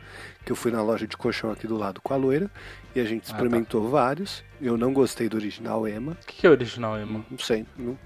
Que 0.45 0.53
eu 0.53 0.57
fui 0.57 0.71
na 0.71 0.83
loja 0.83 1.07
de 1.07 1.17
colchão 1.17 1.51
aqui 1.51 1.67
do 1.67 1.77
lado 1.77 2.01
com 2.01 2.15
a 2.15 2.17
loira 2.17 2.49
e 2.95 3.01
a 3.01 3.05
gente 3.05 3.25
Ah, 3.25 3.31
tá. 3.31 3.33
experimentou 3.33 3.89
vários. 3.91 4.45
Eu 4.61 4.77
não 4.79 4.93
gostei 4.93 5.29
do 5.29 5.37
original 5.37 5.87
Ema. 5.87 6.13
O 6.13 6.27
que, 6.27 6.37
que 6.37 6.47
é 6.47 6.51
original, 6.51 6.97
irmão? 6.97 7.25
Não 7.29 7.39
sei. 7.39 7.67
Não... 7.77 7.99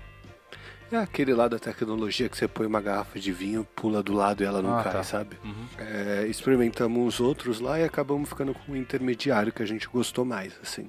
É 0.93 0.97
aquele 0.97 1.35
lá 1.35 1.49
da 1.49 1.59
tecnologia 1.59 2.29
que 2.29 2.37
você 2.37 2.47
põe 2.47 2.67
uma 2.67 2.81
garrafa 2.81 3.19
de 3.19 3.33
vinho, 3.33 3.67
pula 3.75 4.03
do 4.03 4.13
lado 4.13 4.43
e 4.43 4.47
ela 4.47 4.63
não 4.63 4.79
Ah, 4.79 4.83
cai, 4.85 4.93
tá. 4.93 5.03
sabe? 5.03 5.37
Uhum. 5.45 5.67
É, 5.79 6.27
experimentamos 6.29 7.15
os 7.15 7.21
outros 7.21 7.59
lá 7.59 7.81
e 7.81 7.85
acabamos 7.85 8.29
ficando 8.29 8.55
com 8.55 8.73
um 8.73 8.77
intermediário 8.77 9.53
que 9.53 9.63
a 9.63 9.67
gente 9.67 9.89
gostou 9.89 10.25
mais, 10.25 10.53
assim. 10.63 10.89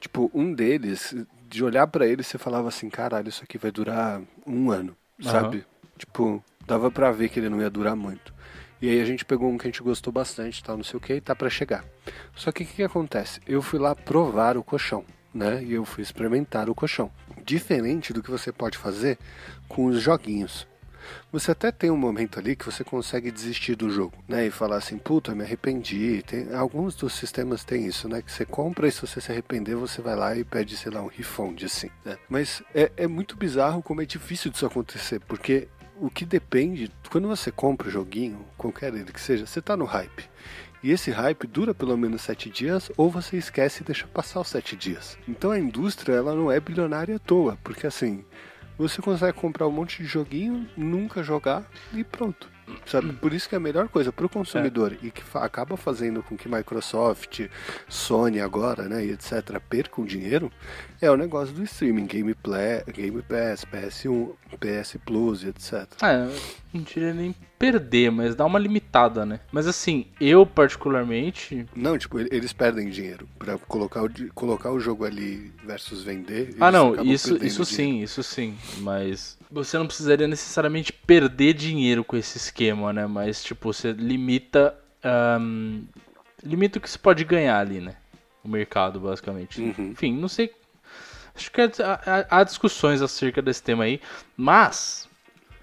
Tipo, 0.00 0.30
um 0.32 0.52
deles, 0.54 1.14
de 1.48 1.62
olhar 1.62 1.86
pra 1.86 2.06
ele, 2.06 2.22
você 2.22 2.38
falava 2.38 2.68
assim, 2.68 2.88
caralho, 2.88 3.28
isso 3.28 3.44
aqui 3.44 3.58
vai 3.58 3.70
durar 3.70 4.22
um 4.46 4.70
ano, 4.70 4.96
sabe? 5.20 5.64
Tipo, 5.98 6.42
dava 6.66 6.90
pra 6.90 7.10
ver 7.12 7.28
que 7.28 7.38
ele 7.38 7.48
não 7.50 7.60
ia 7.60 7.68
durar 7.70 7.94
muito. 7.94 8.32
E 8.80 8.88
aí 8.88 9.00
a 9.00 9.04
gente 9.04 9.24
pegou 9.24 9.48
um 9.50 9.58
que 9.58 9.66
a 9.66 9.70
gente 9.70 9.82
gostou 9.82 10.12
bastante, 10.12 10.64
tal, 10.64 10.76
não 10.76 10.82
sei 10.84 10.96
o 10.96 11.00
que, 11.00 11.14
e 11.14 11.20
tá 11.20 11.36
para 11.36 11.50
chegar. 11.50 11.84
Só 12.34 12.50
que 12.50 12.64
o 12.64 12.66
que, 12.66 12.74
que 12.76 12.82
acontece? 12.82 13.38
Eu 13.46 13.60
fui 13.62 13.78
lá 13.78 13.94
provar 13.94 14.56
o 14.56 14.64
colchão, 14.64 15.04
né? 15.34 15.62
E 15.62 15.72
eu 15.72 15.84
fui 15.84 16.02
experimentar 16.02 16.68
o 16.68 16.74
colchão. 16.74 17.10
Diferente 17.44 18.12
do 18.12 18.22
que 18.22 18.30
você 18.30 18.52
pode 18.52 18.78
fazer 18.78 19.18
com 19.68 19.86
os 19.86 20.00
joguinhos. 20.00 20.66
Você 21.32 21.50
até 21.50 21.72
tem 21.72 21.90
um 21.90 21.96
momento 21.96 22.38
ali 22.38 22.54
que 22.54 22.64
você 22.64 22.84
consegue 22.84 23.30
desistir 23.30 23.74
do 23.74 23.90
jogo, 23.90 24.14
né? 24.28 24.46
E 24.46 24.50
falar 24.50 24.76
assim, 24.76 24.98
puta, 24.98 25.34
me 25.34 25.42
arrependi. 25.42 26.22
Tem, 26.22 26.54
alguns 26.54 26.94
dos 26.94 27.14
sistemas 27.14 27.64
tem 27.64 27.86
isso, 27.86 28.08
né? 28.08 28.22
Que 28.22 28.30
você 28.30 28.44
compra 28.44 28.86
e 28.86 28.92
se 28.92 29.00
você 29.00 29.20
se 29.20 29.32
arrepender, 29.32 29.74
você 29.74 30.00
vai 30.00 30.14
lá 30.14 30.36
e 30.36 30.44
pede, 30.44 30.76
sei 30.76 30.92
lá, 30.92 31.02
um 31.02 31.08
refund, 31.08 31.64
assim, 31.64 31.90
né? 32.04 32.16
Mas 32.28 32.62
é, 32.74 32.92
é 32.96 33.06
muito 33.06 33.36
bizarro 33.36 33.82
como 33.82 34.02
é 34.02 34.04
difícil 34.04 34.50
disso 34.50 34.66
acontecer, 34.66 35.20
porque 35.20 35.68
o 36.00 36.10
que 36.10 36.24
depende, 36.24 36.90
quando 37.10 37.28
você 37.28 37.50
compra 37.50 37.88
o 37.88 37.90
joguinho, 37.90 38.44
qualquer 38.56 38.92
ele 38.94 39.12
que 39.12 39.20
seja, 39.20 39.46
você 39.46 39.62
tá 39.62 39.76
no 39.76 39.84
hype. 39.84 40.28
E 40.82 40.90
esse 40.90 41.10
hype 41.10 41.46
dura 41.46 41.72
pelo 41.72 41.96
menos 41.96 42.22
sete 42.22 42.50
dias, 42.50 42.90
ou 42.96 43.08
você 43.08 43.36
esquece 43.36 43.82
e 43.82 43.86
deixa 43.86 44.06
passar 44.06 44.40
os 44.40 44.48
sete 44.48 44.76
dias. 44.76 45.16
Então 45.28 45.50
a 45.50 45.58
indústria 45.58 46.14
ela 46.14 46.34
não 46.34 46.50
é 46.50 46.58
bilionária 46.58 47.16
à 47.16 47.18
toa, 47.18 47.56
porque 47.62 47.86
assim, 47.86 48.24
você 48.76 49.00
consegue 49.00 49.38
comprar 49.38 49.66
um 49.68 49.72
monte 49.72 50.02
de 50.02 50.08
joguinho, 50.08 50.68
nunca 50.76 51.22
jogar 51.22 51.64
e 51.92 52.02
pronto. 52.02 52.50
Sabe? 52.86 53.12
Por 53.12 53.32
isso 53.32 53.48
que 53.48 53.54
é 53.54 53.58
a 53.58 53.60
melhor 53.60 53.88
coisa 53.88 54.12
para 54.12 54.24
o 54.24 54.28
consumidor 54.28 54.92
é. 54.92 55.06
e 55.06 55.10
que 55.10 55.22
acaba 55.34 55.76
fazendo 55.76 56.22
com 56.22 56.36
que 56.36 56.48
Microsoft, 56.48 57.48
Sony 57.88 58.40
agora, 58.40 58.88
né, 58.88 59.04
e 59.04 59.10
etc, 59.10 59.60
percam 59.68 60.04
dinheiro, 60.04 60.50
é 61.00 61.10
o 61.10 61.16
negócio 61.16 61.54
do 61.54 61.62
streaming, 61.62 62.06
Game, 62.06 62.34
Play, 62.34 62.82
Game 62.92 63.22
Pass, 63.22 63.64
PS1, 63.64 64.32
PS 64.58 64.96
Plus, 65.04 65.44
etc. 65.44 65.86
É, 66.02 66.28
não 66.72 66.82
diria 66.82 67.12
nem 67.12 67.34
perder, 67.58 68.10
mas 68.10 68.34
dá 68.34 68.44
uma 68.44 68.58
limitada, 68.58 69.26
né? 69.26 69.40
Mas 69.52 69.66
assim, 69.66 70.06
eu 70.20 70.46
particularmente. 70.46 71.66
Não, 71.76 71.96
tipo, 71.98 72.18
eles 72.18 72.52
perdem 72.52 72.88
dinheiro. 72.88 73.28
Pra 73.38 73.58
colocar 73.58 74.02
o, 74.02 74.10
colocar 74.34 74.70
o 74.72 74.80
jogo 74.80 75.04
ali 75.04 75.52
versus 75.64 76.02
vender. 76.02 76.56
Ah, 76.58 76.72
não, 76.72 76.94
isso, 77.04 77.36
isso 77.44 77.64
sim, 77.64 78.00
isso 78.00 78.22
sim. 78.22 78.56
Mas 78.78 79.38
você 79.50 79.78
não 79.78 79.86
precisaria 79.86 80.26
necessariamente 80.26 80.92
perder 80.92 81.54
dinheiro 81.54 82.02
com 82.02 82.16
esse 82.16 82.38
esquema, 82.38 82.92
né? 82.92 83.06
Mas, 83.06 83.42
tipo, 83.42 83.72
você 83.72 83.92
limita. 83.92 84.74
Um, 85.40 85.84
limita 86.42 86.78
o 86.78 86.80
que 86.80 86.90
você 86.90 86.98
pode 86.98 87.24
ganhar 87.24 87.58
ali, 87.58 87.80
né? 87.80 87.96
O 88.42 88.48
mercado, 88.48 88.98
basicamente. 88.98 89.60
Uhum. 89.60 89.90
Enfim, 89.90 90.16
não 90.16 90.28
sei. 90.28 90.52
Acho 91.34 91.50
que 91.50 91.60
há, 91.60 92.26
há 92.28 92.44
discussões 92.44 93.00
acerca 93.02 93.40
desse 93.42 93.62
tema 93.62 93.84
aí. 93.84 94.00
Mas. 94.36 95.08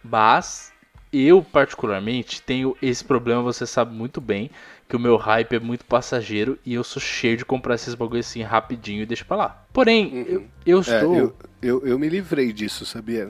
Mas 0.01 0.71
eu, 1.11 1.41
particularmente, 1.41 2.41
tenho 2.41 2.77
esse 2.81 3.03
problema, 3.03 3.41
você 3.41 3.65
sabe 3.65 3.93
muito 3.93 4.21
bem, 4.21 4.51
que 4.87 4.95
o 4.95 4.99
meu 4.99 5.17
hype 5.17 5.55
é 5.55 5.59
muito 5.59 5.85
passageiro 5.85 6.57
e 6.65 6.73
eu 6.73 6.83
sou 6.83 7.01
cheio 7.01 7.37
de 7.37 7.45
comprar 7.45 7.75
esses 7.75 7.95
bagulho 7.95 8.19
assim 8.19 8.41
rapidinho 8.41 9.01
e 9.01 9.05
deixa 9.05 9.25
pra 9.25 9.37
lá. 9.37 9.65
Porém, 9.73 10.05
uhum. 10.05 10.25
eu, 10.27 10.47
eu 10.65 10.77
é, 10.77 10.81
estou. 10.81 11.15
É, 11.15 11.19
eu, 11.19 11.35
eu, 11.61 11.87
eu, 11.87 11.99
me 11.99 12.09
livrei 12.09 12.53
disso, 12.53 12.85
sabia? 12.85 13.29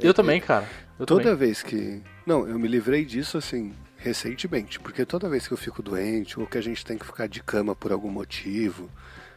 Eu 0.00 0.10
é, 0.10 0.14
também, 0.14 0.40
cara. 0.40 0.68
Eu 0.98 1.06
toda 1.06 1.22
também. 1.22 1.38
vez 1.38 1.62
que. 1.62 2.02
Não, 2.26 2.46
eu 2.46 2.58
me 2.58 2.68
livrei 2.68 3.04
disso 3.04 3.36
assim, 3.36 3.74
recentemente, 3.96 4.80
porque 4.80 5.04
toda 5.04 5.28
vez 5.28 5.46
que 5.46 5.52
eu 5.52 5.58
fico 5.58 5.82
doente 5.82 6.38
ou 6.38 6.46
que 6.46 6.58
a 6.58 6.62
gente 6.62 6.84
tem 6.84 6.96
que 6.96 7.06
ficar 7.06 7.26
de 7.26 7.42
cama 7.42 7.74
por 7.74 7.92
algum 7.92 8.10
motivo, 8.10 8.90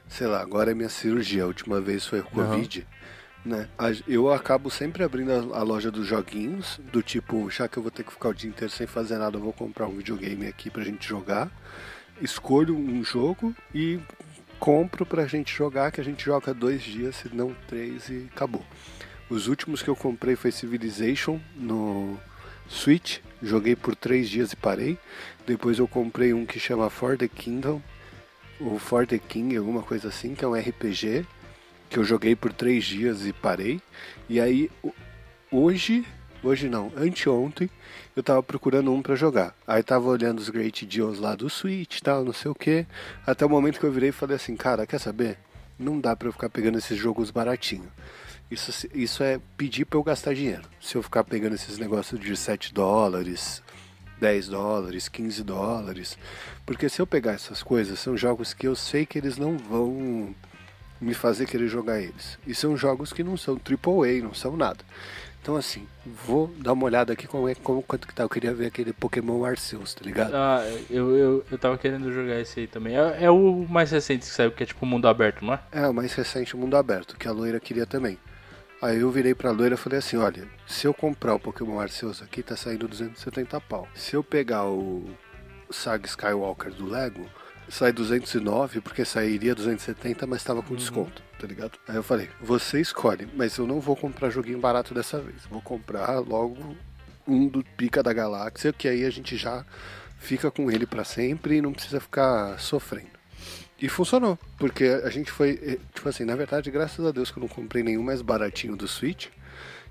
sei 0.08 0.28
lá, 0.28 0.42
agora 0.42 0.72
é 0.72 0.74
minha 0.74 0.90
cirurgia, 0.90 1.44
a 1.44 1.48
última 1.48 1.80
vez 1.80 2.06
foi 2.06 2.20
o 2.20 2.26
Covid. 2.26 2.80
Uhum 2.80 3.00
né? 3.46 3.68
Eu 4.08 4.32
acabo 4.32 4.70
sempre 4.70 5.04
abrindo 5.04 5.54
a, 5.54 5.64
loja 5.64 5.90
dos 5.90 6.06
joguinhos, 6.06 6.80
do 6.92 7.02
tipo, 7.02 7.50
já 7.50 7.68
que 7.68 7.78
eu 7.78 7.84
vou 7.84 7.92
ter 7.92 8.04
que 8.04 8.12
ficar 8.12 8.30
o 8.30 8.34
dia 8.34 8.50
inteiro 8.50 8.72
sem 8.72 8.88
fazer 8.88 9.18
nada, 9.18 9.38
eu 9.38 9.42
vou 9.42 9.54
comprar 9.54 9.88
um 9.88 9.98
videogame 9.98 10.48
aqui 10.48 10.70
pra 10.70 10.84
gente 10.84 11.08
jogar. 11.08 11.50
Escolho 12.22 12.76
um 12.76 13.04
jogo 13.04 13.56
e 13.74 14.00
compro 14.60 15.06
pra 15.06 15.26
gente 15.26 15.56
jogar, 15.56 15.92
que 15.92 16.02
a 16.02 16.04
gente 16.04 16.26
joga 16.26 16.54
dois 16.54 16.82
dias, 16.82 17.16
se 17.16 17.34
não 17.34 17.56
três, 17.68 18.10
e 18.10 18.28
acabou. 18.34 18.64
Os 19.30 19.48
últimos 19.48 19.82
que 19.82 19.90
eu 19.90 19.96
comprei 19.96 20.36
foi 20.36 20.52
Civilization 20.52 21.40
no 21.56 22.20
Switch, 22.68 23.20
joguei 23.42 23.76
por 23.76 23.96
três 23.96 24.30
dias 24.30 24.52
e 24.52 24.56
parei. 24.56 24.98
Depois 25.48 25.80
eu 25.80 25.88
comprei 25.88 26.34
um 26.34 26.46
que 26.46 26.60
chama 26.60 26.90
For 26.90 27.18
the 27.18 27.28
Kingdom, 27.28 27.82
ou 28.60 28.78
For 28.78 29.08
the 29.08 29.18
King, 29.18 29.56
alguma 29.56 29.82
coisa 29.82 30.10
assim, 30.10 30.36
que 30.36 30.44
é 30.44 30.48
um 30.48 30.56
RPG 30.56 31.26
que 31.90 31.98
eu 31.98 32.04
joguei 32.04 32.36
por 32.36 32.54
três 32.54 32.86
dias 32.86 33.26
e 33.26 33.34
parei. 33.34 33.82
E 34.30 34.40
aí, 34.40 34.70
hoje, 35.52 36.06
hoje 36.44 36.70
não, 36.70 36.92
anteontem, 36.96 37.70
eu 38.16 38.22
tava 38.22 38.44
procurando 38.44 38.94
um 38.94 39.02
para 39.02 39.16
jogar. 39.16 39.56
Aí 39.66 39.82
tava 39.82 40.08
olhando 40.08 40.40
os 40.40 40.50
Great 40.50 40.86
Deals 40.86 41.20
lá 41.20 41.36
do 41.36 41.50
Switch 41.50 41.98
e 41.98 42.02
tal, 42.02 42.24
não 42.24 42.34
sei 42.34 42.52
o 42.52 42.56
que. 42.56 42.86
Até 43.26 43.46
o 43.46 43.50
momento 43.50 43.80
que 43.80 43.86
eu 43.86 43.92
virei 43.92 44.10
e 44.10 44.14
falei 44.14 44.36
assim, 44.36 44.56
cara, 44.56 44.86
quer 44.86 45.00
saber? 45.00 45.40
Não 45.78 46.00
dá 46.00 46.16
para 46.16 46.28
eu 46.28 46.34
ficar 46.34 46.50
pegando 46.50 46.78
esses 46.78 46.98
jogos 46.98 47.32
baratinhos. 47.32 47.90
Isso, 48.52 48.88
isso 48.94 49.24
é 49.24 49.40
pedir 49.56 49.86
para 49.86 49.98
eu 49.98 50.04
gastar 50.04 50.34
dinheiro. 50.34 50.64
Se 50.82 50.96
eu 50.96 51.04
ficar 51.04 51.24
pegando 51.24 51.56
esses 51.56 51.78
negócios 51.78 52.20
de 52.20 52.36
7 52.36 52.74
dólares, 52.74 53.64
10 54.20 54.50
dólares, 54.50 55.08
15 55.08 55.44
dólares. 55.44 56.18
Porque 56.66 56.90
se 56.90 57.02
eu 57.02 57.08
pegar 57.08 57.34
essas 57.34 57.64
coisas, 57.64 58.00
são 58.00 58.18
jogos 58.18 58.54
que 58.54 58.68
eu 58.68 58.76
sei 58.76 59.06
que 59.06 59.18
eles 59.18 59.38
não 59.38 59.58
vão 59.58 60.36
me 61.00 61.14
fazer 61.14 61.46
querer 61.46 61.68
jogar 61.68 62.00
eles. 62.00 62.38
E 62.46 62.54
são 62.54 62.76
jogos 62.76 63.14
que 63.14 63.24
não 63.24 63.38
são 63.38 63.56
AAA, 63.56 64.24
não 64.24 64.34
são 64.34 64.56
nada. 64.56 64.80
Então 65.42 65.56
assim, 65.56 65.88
vou 66.06 66.48
dar 66.58 66.74
uma 66.74 66.86
olhada 66.86 67.14
aqui 67.14 67.26
como 67.26 67.48
é 67.48 67.56
como 67.56 67.82
quanto 67.82 68.08
que 68.08 68.14
tá. 68.14 68.24
Eu 68.24 68.30
queria 68.30 68.54
ver 68.54 68.68
aquele 68.68 68.92
Pokémon 68.92 69.44
Arceus, 69.46 69.94
tá 69.94 70.02
ligado? 70.04 70.34
Ah, 70.36 70.62
eu, 70.90 71.16
eu, 71.16 71.46
eu 71.50 71.58
tava 71.58 71.78
querendo 71.78 72.12
jogar 72.12 72.40
esse 72.40 72.60
aí 72.60 72.68
também. 72.68 72.98
É, 72.98 73.24
é 73.24 73.32
o 73.32 73.66
mais 73.70 73.90
recente 73.92 74.28
que 74.28 74.34
saiu, 74.34 74.52
que 74.52 74.64
é 74.64 74.66
tipo 74.66 74.86
mundo 74.86 75.08
aberto, 75.08 75.44
não 75.46 75.54
é? 75.54 75.60
É, 75.72 75.88
o 75.88 75.94
mais 75.94 76.14
recente 76.14 76.56
mundo 76.58 76.76
aberto, 76.76 77.18
que 77.18 77.28
a 77.28 77.32
loira 77.32 77.60
queria 77.60 77.86
também. 77.86 78.18
Aí 78.82 79.00
eu 79.00 79.12
virei 79.12 79.36
pra 79.36 79.52
loira 79.52 79.76
e 79.76 79.78
falei 79.78 80.00
assim, 80.00 80.16
olha, 80.16 80.48
se 80.66 80.88
eu 80.88 80.94
comprar 80.94 81.34
o 81.36 81.40
Pokémon 81.40 81.80
Arceus 81.80 82.22
aqui, 82.22 82.42
tá 82.42 82.56
saindo 82.56 82.88
270 82.88 83.60
pau. 83.62 83.88
Se 83.94 84.16
eu 84.16 84.24
pegar 84.24 84.66
o 84.66 85.04
Saga 85.70 86.06
Skywalker 86.06 86.74
do 86.74 86.88
Lego, 86.88 87.26
sai 87.70 87.92
209 87.92 88.82
porque 88.82 89.06
sairia 89.06 89.56
270, 89.56 90.26
mas 90.28 90.42
estava 90.42 90.62
com 90.62 90.72
uhum. 90.72 90.76
desconto, 90.76 91.22
tá 91.40 91.48
ligado? 91.48 91.80
Aí 91.88 91.96
eu 91.96 92.04
falei, 92.04 92.30
você 92.42 92.82
escolhe, 92.82 93.28
mas 93.36 93.58
eu 93.58 93.68
não 93.68 93.80
vou 93.80 93.96
comprar 93.96 94.30
joguinho 94.30 94.60
barato 94.60 94.94
dessa 94.94 95.20
vez. 95.20 95.46
Vou 95.50 95.62
comprar 95.62 96.20
logo 96.20 96.76
um 97.28 97.48
do 97.48 97.64
Pica 97.64 98.02
da 98.02 98.12
Galáxia, 98.12 98.74
que 98.74 98.88
aí 98.88 99.06
a 99.06 99.10
gente 99.10 99.38
já 99.38 99.66
fica 100.18 100.52
com 100.52 100.70
ele 100.70 100.86
para 100.86 101.04
sempre 101.04 101.58
e 101.58 101.62
não 101.62 101.72
precisa 101.72 102.00
ficar 102.00 102.60
sofrendo. 102.60 103.20
E 103.82 103.88
funcionou, 103.88 104.38
porque 104.58 104.86
a 105.04 105.10
gente 105.10 105.32
foi, 105.32 105.58
eh, 105.64 105.80
tipo 105.94 106.10
assim, 106.10 106.26
na 106.26 106.36
verdade, 106.36 106.70
graças 106.70 107.06
a 107.06 107.12
Deus 107.12 107.32
que 107.32 107.40
eu 107.40 107.42
não 107.42 107.48
comprei 107.48 107.82
nenhum 107.82 108.04
mais 108.04 108.22
baratinho 108.22 108.76
do 108.76 108.88
Switch, 108.88 109.28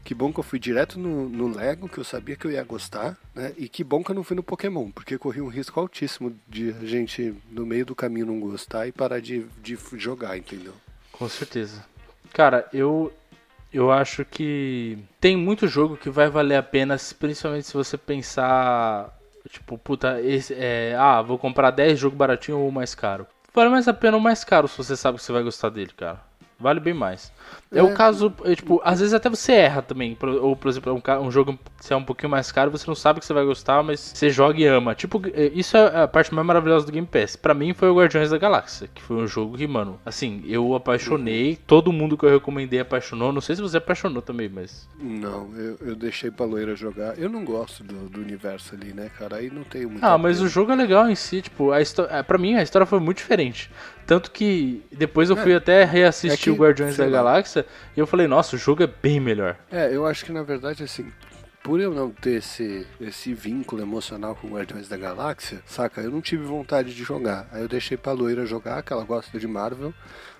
que 0.04 0.14
bom 0.14 0.32
que 0.32 0.40
eu 0.40 0.44
fui 0.44 0.58
direto 0.58 0.98
no, 0.98 1.28
no, 1.28 1.48
Lego, 1.48 1.88
que 1.88 1.98
eu 1.98 2.04
sabia 2.04 2.36
que 2.36 2.46
eu 2.46 2.50
ia 2.50 2.62
gostar, 2.64 3.16
né? 3.34 3.52
E 3.56 3.68
que 3.68 3.84
bom 3.84 4.02
que 4.02 4.10
eu 4.10 4.14
não 4.14 4.24
fui 4.24 4.36
no 4.36 4.42
Pokémon, 4.42 4.90
porque 4.90 5.18
corri 5.18 5.40
um 5.40 5.48
risco 5.48 5.78
altíssimo 5.78 6.34
de 6.48 6.70
a 6.70 6.86
gente, 6.86 7.34
no 7.50 7.66
meio 7.66 7.84
do 7.84 7.94
caminho, 7.94 8.26
não 8.26 8.40
gostar 8.40 8.86
e 8.86 8.92
parar 8.92 9.20
de, 9.20 9.46
de 9.62 9.78
jogar, 9.96 10.36
entendeu? 10.36 10.72
Com 11.12 11.28
certeza. 11.28 11.84
Cara, 12.32 12.68
eu, 12.72 13.12
eu 13.72 13.90
acho 13.90 14.24
que 14.24 14.98
tem 15.20 15.36
muito 15.36 15.66
jogo 15.66 15.96
que 15.96 16.08
vai 16.08 16.28
valer 16.28 16.56
a 16.56 16.62
pena, 16.62 16.96
principalmente 17.18 17.66
se 17.66 17.74
você 17.74 17.98
pensar, 17.98 19.14
tipo, 19.48 19.76
puta, 19.76 20.20
esse, 20.22 20.54
é, 20.54 20.94
ah, 20.98 21.20
vou 21.20 21.38
comprar 21.38 21.70
10 21.70 21.98
jogos 21.98 22.16
baratinho 22.16 22.58
ou 22.58 22.70
mais 22.70 22.94
caro. 22.94 23.26
Vale 23.54 23.70
mais 23.70 23.88
a 23.88 23.92
pena 23.92 24.16
o 24.16 24.20
mais 24.20 24.44
caro 24.44 24.68
se 24.68 24.78
você 24.78 24.96
sabe 24.96 25.18
que 25.18 25.24
você 25.24 25.32
vai 25.32 25.42
gostar 25.42 25.68
dele, 25.70 25.92
cara. 25.96 26.27
Vale 26.60 26.80
bem 26.80 26.92
mais. 26.92 27.32
É, 27.70 27.78
é 27.78 27.82
o 27.82 27.94
caso, 27.94 28.34
é, 28.44 28.54
tipo, 28.54 28.80
às 28.84 28.98
vezes 28.98 29.14
até 29.14 29.30
você 29.30 29.52
erra 29.52 29.80
também. 29.80 30.16
Ou, 30.40 30.56
por 30.56 30.68
exemplo, 30.68 30.92
um, 30.92 31.26
um 31.26 31.30
jogo 31.30 31.56
se 31.80 31.92
é 31.92 31.96
um 31.96 32.02
pouquinho 32.02 32.30
mais 32.30 32.50
caro, 32.50 32.70
você 32.70 32.84
não 32.88 32.96
sabe 32.96 33.20
que 33.20 33.26
você 33.26 33.32
vai 33.32 33.44
gostar, 33.44 33.82
mas 33.84 34.00
você 34.00 34.28
joga 34.28 34.58
e 34.58 34.66
ama. 34.66 34.92
Tipo, 34.94 35.22
é, 35.32 35.46
isso 35.54 35.76
é 35.76 36.02
a 36.02 36.08
parte 36.08 36.34
mais 36.34 36.44
maravilhosa 36.44 36.84
do 36.84 36.90
Game 36.90 37.06
Pass. 37.06 37.36
Pra 37.36 37.54
mim 37.54 37.72
foi 37.72 37.88
o 37.88 37.94
Guardiões 37.94 38.30
da 38.30 38.38
Galáxia, 38.38 38.88
que 38.92 39.00
foi 39.00 39.18
um 39.18 39.26
jogo 39.26 39.56
que, 39.56 39.66
mano, 39.68 40.00
assim, 40.04 40.42
eu 40.46 40.74
apaixonei. 40.74 41.56
Todo 41.66 41.92
mundo 41.92 42.18
que 42.18 42.26
eu 42.26 42.30
recomendei 42.30 42.80
apaixonou. 42.80 43.32
Não 43.32 43.40
sei 43.40 43.54
se 43.54 43.62
você 43.62 43.76
apaixonou 43.76 44.20
também, 44.20 44.48
mas. 44.48 44.88
Não, 44.98 45.48
eu, 45.56 45.78
eu 45.80 45.94
deixei 45.94 46.30
pra 46.30 46.44
loira 46.44 46.74
jogar. 46.74 47.16
Eu 47.16 47.28
não 47.28 47.44
gosto 47.44 47.84
do, 47.84 48.08
do 48.08 48.20
universo 48.20 48.74
ali, 48.74 48.92
né, 48.92 49.08
cara? 49.16 49.36
Aí 49.36 49.48
não 49.48 49.62
tenho 49.62 49.90
muito. 49.90 50.04
Ah, 50.04 50.18
mas 50.18 50.40
o 50.40 50.48
jogo 50.48 50.72
é 50.72 50.74
legal 50.74 51.08
em 51.08 51.14
si, 51.14 51.40
tipo, 51.40 51.70
a 51.70 51.80
história. 51.80 52.24
Pra 52.24 52.36
mim 52.36 52.56
a 52.56 52.62
história 52.64 52.86
foi 52.86 52.98
muito 52.98 53.18
diferente. 53.18 53.70
Tanto 54.08 54.30
que 54.30 54.82
depois 54.90 55.28
eu 55.28 55.36
fui 55.36 55.52
é, 55.52 55.56
até 55.56 55.84
reassistir 55.84 56.32
é 56.32 56.42
que, 56.42 56.50
o 56.50 56.54
Guardiões 56.56 56.96
da 56.96 57.06
Galáxia 57.06 57.66
e 57.94 58.00
eu 58.00 58.06
falei, 58.06 58.26
nossa, 58.26 58.56
o 58.56 58.58
jogo 58.58 58.82
é 58.82 58.86
bem 58.86 59.20
melhor. 59.20 59.54
É, 59.70 59.94
eu 59.94 60.06
acho 60.06 60.24
que 60.24 60.32
na 60.32 60.42
verdade, 60.42 60.82
assim, 60.82 61.12
por 61.62 61.78
eu 61.78 61.92
não 61.92 62.10
ter 62.10 62.36
esse, 62.38 62.86
esse 62.98 63.34
vínculo 63.34 63.82
emocional 63.82 64.34
com 64.34 64.48
Guardiões 64.48 64.88
da 64.88 64.96
Galáxia, 64.96 65.60
saca? 65.66 66.00
Eu 66.00 66.10
não 66.10 66.22
tive 66.22 66.42
vontade 66.42 66.94
de 66.94 67.04
jogar. 67.04 67.46
Aí 67.52 67.60
eu 67.60 67.68
deixei 67.68 67.98
pra 67.98 68.12
loira 68.12 68.46
jogar, 68.46 68.82
que 68.82 68.94
ela 68.94 69.04
gosta 69.04 69.38
de 69.38 69.46
Marvel, 69.46 69.92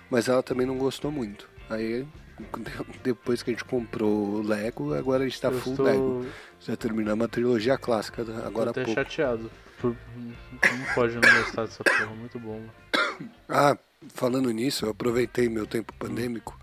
mas 0.09 0.27
ela 0.27 0.41
também 0.41 0.65
não 0.65 0.75
gostou 0.79 1.11
muito. 1.11 1.47
Aí 1.69 2.07
depois 3.03 3.43
que 3.43 3.51
a 3.51 3.53
gente 3.53 3.65
comprou 3.65 4.09
o 4.37 4.41
Lego, 4.41 4.95
agora 4.95 5.25
a 5.25 5.27
gente 5.27 5.39
tá 5.39 5.49
Eu 5.49 5.59
full 5.59 5.73
estou- 5.73 5.85
Lego. 5.85 6.25
Já 6.59 6.75
terminamos 6.75 7.23
a 7.23 7.27
trilogia 7.27 7.77
clássica 7.77 8.23
agora 8.43 8.71
há 8.71 8.73
Tô 8.73 8.79
até 8.79 8.83
pouco. 8.83 8.99
chateado. 8.99 9.51
Por- 9.81 9.95
Não 10.15 10.93
pode 10.93 11.15
não 11.15 11.21
gostar 11.21 11.65
dessa 11.65 11.83
porra, 11.83 12.07
muito 12.07 12.39
bom. 12.39 12.59
mano. 12.59 13.29
Ah, 13.47 13.77
falando 14.13 14.49
nisso, 14.51 14.85
eu 14.85 14.91
aproveitei 14.91 15.49
meu 15.49 15.65
tempo 15.65 15.93
pandêmico. 15.93 16.57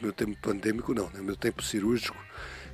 Meu 0.00 0.12
tempo 0.12 0.36
pandêmico 0.40 0.92
não, 0.94 1.06
né? 1.10 1.20
Meu 1.20 1.36
tempo 1.36 1.62
cirúrgico. 1.62 2.16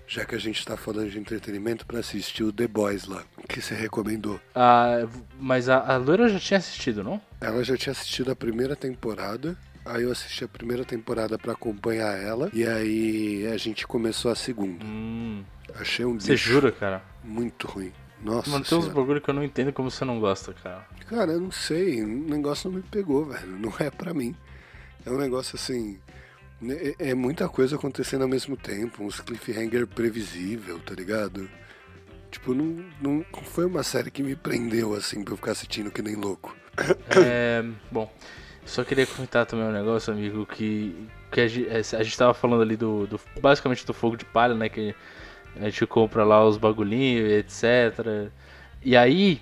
Já 0.07 0.25
que 0.25 0.35
a 0.35 0.39
gente 0.39 0.65
tá 0.65 0.77
falando 0.77 1.11
de 1.11 1.19
entretenimento, 1.19 1.87
pra 1.87 2.01
assistir 2.01 2.43
o 2.43 2.53
The 2.53 2.67
Boys 2.67 3.07
lá, 3.07 3.23
que 3.49 3.63
você 3.63 3.75
recomendou. 3.75 4.41
Ah, 4.55 5.07
mas 5.39 5.69
a, 5.69 5.79
a 5.97 6.29
já 6.29 6.39
tinha 6.39 6.59
assistido, 6.59 7.03
não? 7.03 7.21
Ela 7.41 7.63
já 7.65 7.77
tinha 7.77 7.93
assistido 7.93 8.31
a 8.31 8.37
primeira 8.37 8.77
temporada. 8.77 9.57
Aí 9.85 10.03
eu 10.03 10.13
assisti 10.13 10.45
a 10.45 10.49
primeira 10.49 10.85
temporada 10.85 11.39
pra 11.39 11.53
acompanhar 11.53 12.17
ela. 12.21 12.51
E 12.53 12.65
aí 12.67 13.47
a 13.53 13.57
gente 13.57 13.87
começou 13.87 14.31
a 14.31 14.35
segunda. 14.35 14.85
Hum, 14.85 15.43
Achei 15.75 16.05
um 16.05 16.19
você 16.21 16.37
jura, 16.37 16.71
cara? 16.71 17.03
muito 17.25 17.67
ruim. 17.67 17.93
Nossa 18.23 18.49
Mano, 18.51 18.65
tem 18.65 18.79
uns 18.79 18.89
bagulho 18.89 19.21
que 19.21 19.29
eu 19.29 19.35
não 19.35 19.43
entendo 19.43 19.73
como 19.73 19.91
você 19.91 20.05
não 20.05 20.21
gosta, 20.21 20.53
cara. 20.55 20.87
Cara, 21.09 21.33
eu 21.33 21.41
não 21.41 21.51
sei. 21.51 22.03
O 22.03 22.07
negócio 22.07 22.71
não 22.71 22.77
me 22.77 22.83
pegou, 22.83 23.25
velho. 23.27 23.47
Não 23.59 23.73
é 23.81 23.91
pra 23.91 24.15
mim. 24.15 24.35
É 25.05 25.11
um 25.11 25.19
negócio 25.19 25.57
assim. 25.57 25.99
né, 26.61 26.95
É, 26.99 27.11
é 27.11 27.15
muita 27.15 27.49
coisa 27.49 27.75
acontecendo 27.77 28.23
ao 28.23 28.29
mesmo 28.29 28.57
tempo. 28.57 29.03
Uns 29.03 29.21
cliffhanger 29.21 29.87
previsível, 29.89 30.79
tá 30.79 30.95
ligado? 30.95 31.51
Tipo, 32.31 32.55
não, 32.55 32.85
não 33.01 33.25
foi 33.43 33.67
uma 33.67 33.83
série 33.83 34.11
que 34.11 34.23
me 34.23 34.35
prendeu 34.37 34.95
assim 34.95 35.23
pra 35.25 35.33
eu 35.35 35.37
ficar 35.37 35.53
assistindo 35.53 35.91
que 35.91 36.01
nem 36.01 36.15
louco. 36.15 36.57
É, 37.23 37.63
bom, 37.91 38.11
só 38.65 38.83
queria 38.85 39.07
comentar 39.07 39.45
também 39.45 39.67
um 39.67 39.73
negócio, 39.73 40.11
amigo, 40.13 40.47
que, 40.47 40.97
que 41.31 41.41
a, 41.43 41.47
gente, 41.49 41.69
a 41.97 42.03
gente 42.03 42.17
tava 42.17 42.33
falando 42.33 42.63
ali 42.63 42.75
do, 42.77 43.07
do- 43.07 43.21
basicamente 43.41 43.85
do 43.85 43.93
fogo 43.93 44.17
de 44.17 44.25
palha, 44.25 44.55
né? 44.55 44.71
Que 44.71 44.95
a 45.61 45.65
gente 45.65 45.87
compra 45.87 46.25
lá 46.25 46.45
os 46.45 46.57
bagulhinhos, 46.57 47.31
etc. 47.31 48.31
E 48.85 48.97
aí, 48.97 49.41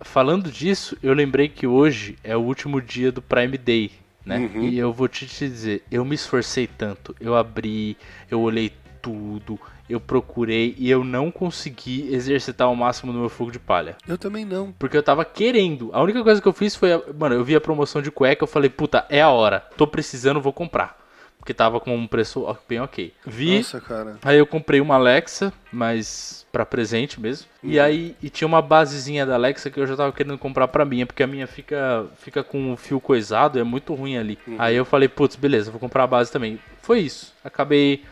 falando 0.00 0.50
disso, 0.50 0.96
eu 1.02 1.12
lembrei 1.12 1.48
que 1.48 1.66
hoje 1.66 2.16
é 2.22 2.36
o 2.36 2.40
último 2.40 2.80
dia 2.80 3.12
do 3.12 3.20
Prime 3.20 3.58
Day, 3.58 3.92
né? 4.24 4.38
Uhum. 4.38 4.62
E 4.62 4.78
eu 4.78 4.92
vou 4.92 5.08
te 5.08 5.26
dizer, 5.26 5.82
eu 5.90 6.04
me 6.04 6.14
esforcei 6.14 6.66
tanto, 6.66 7.14
eu 7.20 7.34
abri, 7.34 7.96
eu 8.30 8.40
olhei 8.40 8.72
tudo, 9.00 9.58
eu 9.88 9.98
procurei 9.98 10.74
e 10.78 10.90
eu 10.90 11.02
não 11.02 11.30
consegui 11.30 12.12
exercitar 12.12 12.70
o 12.70 12.76
máximo 12.76 13.12
no 13.12 13.20
meu 13.20 13.28
fogo 13.28 13.50
de 13.50 13.58
palha. 13.58 13.96
Eu 14.06 14.18
também 14.18 14.44
não. 14.44 14.72
Porque 14.72 14.96
eu 14.96 15.02
tava 15.02 15.24
querendo. 15.24 15.90
A 15.92 16.02
única 16.02 16.22
coisa 16.22 16.42
que 16.42 16.48
eu 16.48 16.52
fiz 16.52 16.76
foi. 16.76 16.90
Mano, 17.18 17.34
eu 17.34 17.44
vi 17.44 17.56
a 17.56 17.60
promoção 17.60 18.02
de 18.02 18.10
cueca, 18.10 18.44
eu 18.44 18.48
falei, 18.48 18.68
puta, 18.68 19.06
é 19.08 19.22
a 19.22 19.30
hora. 19.30 19.60
Tô 19.76 19.86
precisando, 19.86 20.40
vou 20.40 20.52
comprar. 20.52 20.97
Porque 21.38 21.54
tava 21.54 21.80
com 21.80 21.96
um 21.96 22.06
preço 22.06 22.46
bem 22.68 22.80
ok. 22.80 23.12
Vi. 23.26 23.56
Nossa, 23.56 23.80
cara. 23.80 24.18
Aí 24.22 24.36
eu 24.36 24.46
comprei 24.46 24.80
uma 24.80 24.96
Alexa, 24.96 25.52
mas 25.72 26.46
pra 26.52 26.66
presente 26.66 27.20
mesmo. 27.20 27.46
E 27.62 27.80
aí 27.80 28.14
e 28.22 28.28
tinha 28.28 28.46
uma 28.46 28.60
basezinha 28.60 29.24
da 29.24 29.34
Alexa 29.34 29.70
que 29.70 29.80
eu 29.80 29.86
já 29.86 29.96
tava 29.96 30.12
querendo 30.12 30.36
comprar 30.36 30.68
pra 30.68 30.84
minha, 30.84 31.06
porque 31.06 31.22
a 31.22 31.26
minha 31.26 31.46
fica 31.46 32.06
fica 32.18 32.42
com 32.42 32.72
o 32.72 32.76
fio 32.76 33.00
coisado, 33.00 33.58
é 33.58 33.64
muito 33.64 33.94
ruim 33.94 34.18
ali. 34.18 34.38
Aí 34.58 34.76
eu 34.76 34.84
falei, 34.84 35.08
putz, 35.08 35.36
beleza, 35.36 35.70
vou 35.70 35.80
comprar 35.80 36.04
a 36.04 36.08
base 36.08 36.30
também. 36.30 36.58
Foi 36.82 37.00
isso. 37.00 37.32
Acabei 37.42 38.02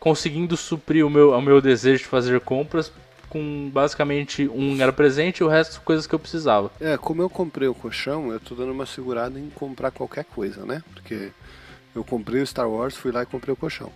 conseguindo 0.00 0.56
suprir 0.56 1.06
o 1.06 1.10
meu, 1.10 1.30
o 1.30 1.40
meu 1.40 1.60
desejo 1.60 2.02
de 2.02 2.08
fazer 2.08 2.40
compras 2.40 2.92
com 3.32 3.70
basicamente 3.72 4.46
um 4.46 4.78
era 4.78 4.92
presente 4.92 5.38
e 5.38 5.44
o 5.44 5.48
resto 5.48 5.80
coisas 5.80 6.06
que 6.06 6.14
eu 6.14 6.18
precisava. 6.18 6.70
É, 6.78 6.98
como 6.98 7.22
eu 7.22 7.30
comprei 7.30 7.66
o 7.66 7.74
colchão, 7.74 8.30
eu 8.30 8.38
tô 8.38 8.54
dando 8.54 8.72
uma 8.72 8.84
segurada 8.84 9.38
em 9.38 9.48
comprar 9.48 9.90
qualquer 9.90 10.24
coisa, 10.24 10.66
né? 10.66 10.82
Porque 10.92 11.30
eu 11.94 12.04
comprei 12.04 12.42
o 12.42 12.46
Star 12.46 12.68
Wars, 12.68 12.96
fui 12.96 13.12
lá 13.12 13.22
e 13.22 13.26
comprei 13.26 13.52
o 13.52 13.56
colchão. 13.56 13.92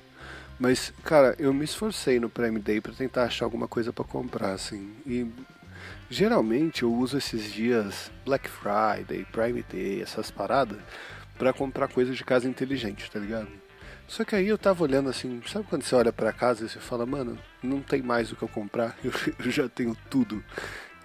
Mas, 0.58 0.92
cara, 1.04 1.34
eu 1.38 1.52
me 1.52 1.64
esforcei 1.64 2.18
no 2.18 2.30
Prime 2.30 2.58
Day 2.58 2.80
pra 2.80 2.92
tentar 2.92 3.24
achar 3.24 3.44
alguma 3.44 3.68
coisa 3.68 3.92
pra 3.92 4.04
comprar, 4.04 4.52
assim. 4.52 4.94
E 5.06 5.30
geralmente 6.08 6.82
eu 6.82 6.92
uso 6.92 7.18
esses 7.18 7.52
dias 7.52 8.10
Black 8.24 8.48
Friday, 8.48 9.26
Prime 9.30 9.62
Day, 9.70 10.00
essas 10.00 10.30
paradas, 10.30 10.78
pra 11.36 11.52
comprar 11.52 11.88
coisa 11.88 12.12
de 12.12 12.24
casa 12.24 12.48
inteligente, 12.48 13.10
tá 13.10 13.18
ligado? 13.18 13.48
Só 14.08 14.24
que 14.24 14.36
aí 14.36 14.46
eu 14.46 14.56
tava 14.56 14.84
olhando 14.84 15.10
assim, 15.10 15.42
sabe 15.46 15.66
quando 15.68 15.82
você 15.82 15.94
olha 15.94 16.12
pra 16.12 16.32
casa 16.32 16.64
e 16.64 16.68
você 16.68 16.78
fala, 16.78 17.04
mano, 17.04 17.38
não 17.62 17.80
tem 17.82 18.00
mais 18.02 18.30
o 18.30 18.36
que 18.36 18.42
eu 18.42 18.48
comprar, 18.48 18.96
eu, 19.04 19.12
eu 19.44 19.50
já 19.50 19.68
tenho 19.68 19.96
tudo. 20.08 20.42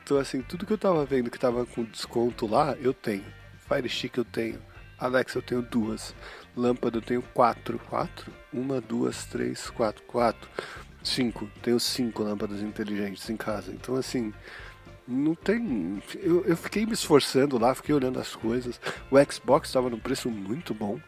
Então 0.03 0.17
assim, 0.17 0.41
tudo 0.41 0.65
que 0.65 0.73
eu 0.73 0.77
tava 0.77 1.03
vendo 1.03 1.29
que 1.29 1.39
tava 1.39 1.65
com 1.65 1.83
desconto 1.83 2.47
lá, 2.47 2.75
eu 2.79 2.93
tenho. 2.93 3.25
Fire 3.67 3.89
Stick 3.89 4.17
eu 4.17 4.25
tenho. 4.25 4.61
Alexa 4.99 5.39
eu 5.39 5.41
tenho 5.41 5.61
duas. 5.61 6.13
Lâmpada 6.55 6.97
eu 6.97 7.01
tenho 7.01 7.21
quatro. 7.21 7.79
Quatro? 7.89 8.31
Uma, 8.51 8.81
duas, 8.81 9.25
três, 9.25 9.69
quatro. 9.69 10.03
Quatro. 10.03 10.49
Cinco. 11.03 11.49
Tenho 11.61 11.79
cinco 11.79 12.23
lâmpadas 12.23 12.61
inteligentes 12.61 13.29
em 13.29 13.37
casa. 13.37 13.71
Então 13.71 13.95
assim, 13.95 14.33
não 15.07 15.35
tem. 15.35 16.01
Eu, 16.15 16.45
eu 16.45 16.57
fiquei 16.57 16.85
me 16.85 16.93
esforçando 16.93 17.57
lá, 17.57 17.73
fiquei 17.75 17.93
olhando 17.93 18.19
as 18.19 18.35
coisas. 18.35 18.79
O 19.09 19.31
Xbox 19.31 19.71
tava 19.71 19.89
num 19.89 19.99
preço 19.99 20.29
muito 20.29 20.73
bom. 20.73 20.99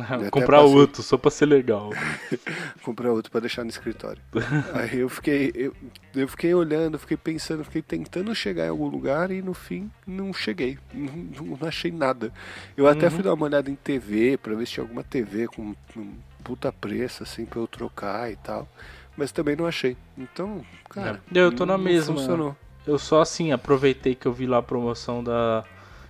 comprar 0.30 0.60
outro, 0.62 1.02
só 1.02 1.16
pra 1.16 1.30
ser 1.30 1.46
legal. 1.46 1.90
comprar 2.82 3.10
outro 3.12 3.30
pra 3.30 3.40
deixar 3.40 3.64
no 3.64 3.70
escritório. 3.70 4.20
Aí 4.74 4.98
eu 5.00 5.08
fiquei, 5.08 5.50
eu, 5.54 5.74
eu 6.14 6.28
fiquei 6.28 6.54
olhando, 6.54 6.98
fiquei 6.98 7.16
pensando, 7.16 7.64
fiquei 7.64 7.82
tentando 7.82 8.34
chegar 8.34 8.66
em 8.66 8.70
algum 8.70 8.86
lugar 8.88 9.30
e 9.30 9.42
no 9.42 9.54
fim 9.54 9.90
não 10.06 10.32
cheguei, 10.32 10.78
não, 10.92 11.56
não 11.60 11.68
achei 11.68 11.90
nada. 11.90 12.32
Eu 12.76 12.86
até 12.86 13.06
Uhum. 13.06 13.10
fui 13.12 13.22
dar 13.22 13.34
uma 13.34 13.46
olhada 13.46 13.70
em 13.70 13.74
TV 13.74 14.36
pra 14.36 14.54
ver 14.54 14.66
se 14.66 14.72
tinha 14.74 14.84
alguma 14.84 15.02
TV 15.02 15.46
com 15.48 15.74
um 15.96 16.14
puta 16.42 16.72
preço 16.72 17.22
assim 17.22 17.44
pra 17.44 17.60
eu 17.60 17.66
trocar 17.66 18.30
e 18.32 18.36
tal, 18.36 18.68
mas 19.16 19.30
também 19.32 19.54
não 19.56 19.66
achei. 19.66 19.96
Então, 20.16 20.64
cara, 20.88 21.20
É. 21.34 21.38
Eu 21.38 21.52
tô 21.52 21.66
na 21.66 21.76
mesma. 21.78 22.14
Funcionou. 22.16 22.56
Eu 22.86 22.98
só 22.98 23.20
assim 23.20 23.52
aproveitei 23.52 24.14
que 24.14 24.26
eu 24.26 24.32
vi 24.32 24.46
lá 24.46 24.58
a 24.58 24.62
promoção 24.62 25.22
da. 25.22 25.64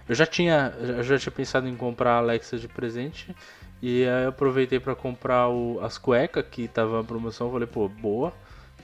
Eu 0.09 0.15
já 0.15 0.25
tinha, 0.27 0.73
eu 0.79 1.03
já 1.03 1.19
tinha 1.19 1.33
pensado 1.33 1.69
em 1.69 1.75
comprar 1.77 2.13
a 2.15 2.19
Alexa 2.19 2.57
de 2.59 2.67
presente. 2.69 3.35
E 3.83 4.05
aí 4.07 4.25
eu 4.25 4.29
aproveitei 4.29 4.79
pra 4.79 4.95
comprar 4.95 5.49
o- 5.49 5.81
as 5.83 5.97
cuecas 5.99 6.45
que 6.51 6.69
tava 6.69 6.99
na 6.99 7.05
promoção. 7.05 7.47
Eu 7.47 7.53
falei, 7.53 7.67
pô, 7.67 7.89
boa. 7.89 8.33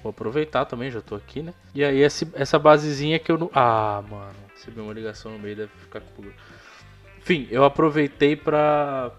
Vou 0.03 0.11
aproveitar 0.11 0.65
também, 0.65 0.91
já 0.91 1.01
tô 1.01 1.15
aqui, 1.15 1.43
né? 1.43 1.53
E 1.75 1.85
aí 1.85 2.01
esse- 2.01 2.29
essa 2.35 2.59
basezinha 2.59 3.19
que 3.19 3.31
eu 3.33 3.37
não. 3.39 3.51
Ah, 3.55 4.03
mano, 4.09 4.35
recebi 4.55 4.81
uma 4.81 4.93
ligação 4.93 5.33
no 5.33 5.39
meio, 5.39 5.57
deve 5.57 5.73
ficar 5.81 6.01
com. 6.01 6.23
Enfim, 7.19 7.49
eu 7.51 7.65
aproveitei 7.65 8.37
pra, 8.37 9.11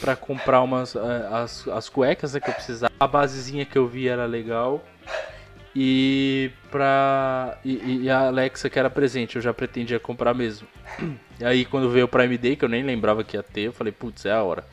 pra 0.00 0.16
comprar 0.16 0.62
umas 0.62 0.96
eh, 0.96 1.28
as, 1.30 1.68
as 1.68 1.88
cuecas 1.88 2.32
né, 2.32 2.40
que 2.40 2.48
eu 2.48 2.54
precisava. 2.54 2.92
A 2.98 3.06
basezinha 3.06 3.66
que 3.66 3.76
eu 3.76 3.86
vi 3.86 4.08
era 4.08 4.24
legal. 4.24 4.82
E 5.74 6.50
pra. 6.70 7.58
E, 7.64 8.02
e 8.04 8.10
a 8.10 8.26
Alexa 8.26 8.68
que 8.68 8.78
era 8.78 8.90
presente, 8.90 9.36
eu 9.36 9.42
já 9.42 9.52
pretendia 9.54 10.00
comprar 10.00 10.34
mesmo. 10.34 10.66
E 11.38 11.44
aí 11.44 11.64
quando 11.64 11.88
veio 11.90 12.06
o 12.06 12.08
Prime 12.08 12.36
Day, 12.38 12.56
que 12.56 12.64
eu 12.64 12.68
nem 12.68 12.82
lembrava 12.82 13.22
que 13.22 13.36
ia 13.36 13.42
ter, 13.42 13.62
eu 13.62 13.72
falei, 13.72 13.92
putz, 13.92 14.24
é 14.26 14.32
a 14.32 14.42
hora. 14.42 14.64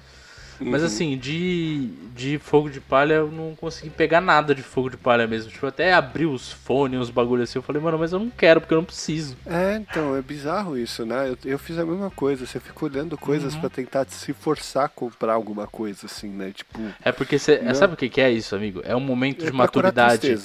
Mas 0.59 0.81
Uhum. 0.81 0.87
assim, 0.87 1.17
de, 1.17 1.87
de 2.15 2.39
fogo 2.39 2.69
de 2.69 2.79
palha 2.81 3.13
eu 3.15 3.31
não 3.31 3.55
consegui 3.55 3.89
pegar 3.89 4.19
nada 4.21 4.55
de 4.55 4.61
fogo 4.63 4.89
de 4.89 4.97
palha 4.97 5.27
mesmo. 5.27 5.51
Tipo, 5.51 5.67
até 5.67 5.93
abri 5.93 6.25
os 6.25 6.51
fones, 6.51 6.99
os 6.99 7.09
bagulhos 7.09 7.49
assim. 7.49 7.59
Eu 7.59 7.63
falei, 7.63 7.81
mano, 7.81 7.97
mas 7.99 8.11
eu 8.11 8.19
não 8.19 8.29
quero 8.29 8.59
porque 8.61 8.73
eu 8.73 8.77
não 8.79 8.85
preciso. 8.85 9.37
É, 9.45 9.75
então, 9.75 10.15
é 10.15 10.21
bizarro 10.21 10.77
isso, 10.77 11.05
né? 11.05 11.29
Eu, 11.29 11.37
eu 11.45 11.59
fiz 11.59 11.77
a 11.77 11.85
mesma 11.85 12.09
coisa, 12.09 12.45
você 12.45 12.59
fica 12.59 12.85
olhando 12.85 13.17
coisas 13.17 13.53
Uhum. 13.53 13.59
pra 13.61 13.69
tentar 13.69 14.05
se 14.09 14.33
forçar 14.33 14.85
a 14.85 14.89
comprar 14.89 15.33
alguma 15.33 15.67
coisa, 15.67 16.05
assim, 16.07 16.29
né? 16.29 16.51
Tipo, 16.53 16.79
É 17.03 17.11
porque 17.11 17.37
você. 17.37 17.59
Não. 17.59 17.75
Sabe 17.75 17.93
o 17.93 17.97
que 17.97 18.19
é 18.19 18.31
isso, 18.31 18.55
amigo? 18.55 18.81
É 18.83 18.95
um 18.95 18.99
momento 18.99 19.39
de 19.41 19.47
é 19.47 19.51
curar 19.51 19.57
maturidade. 19.63 20.37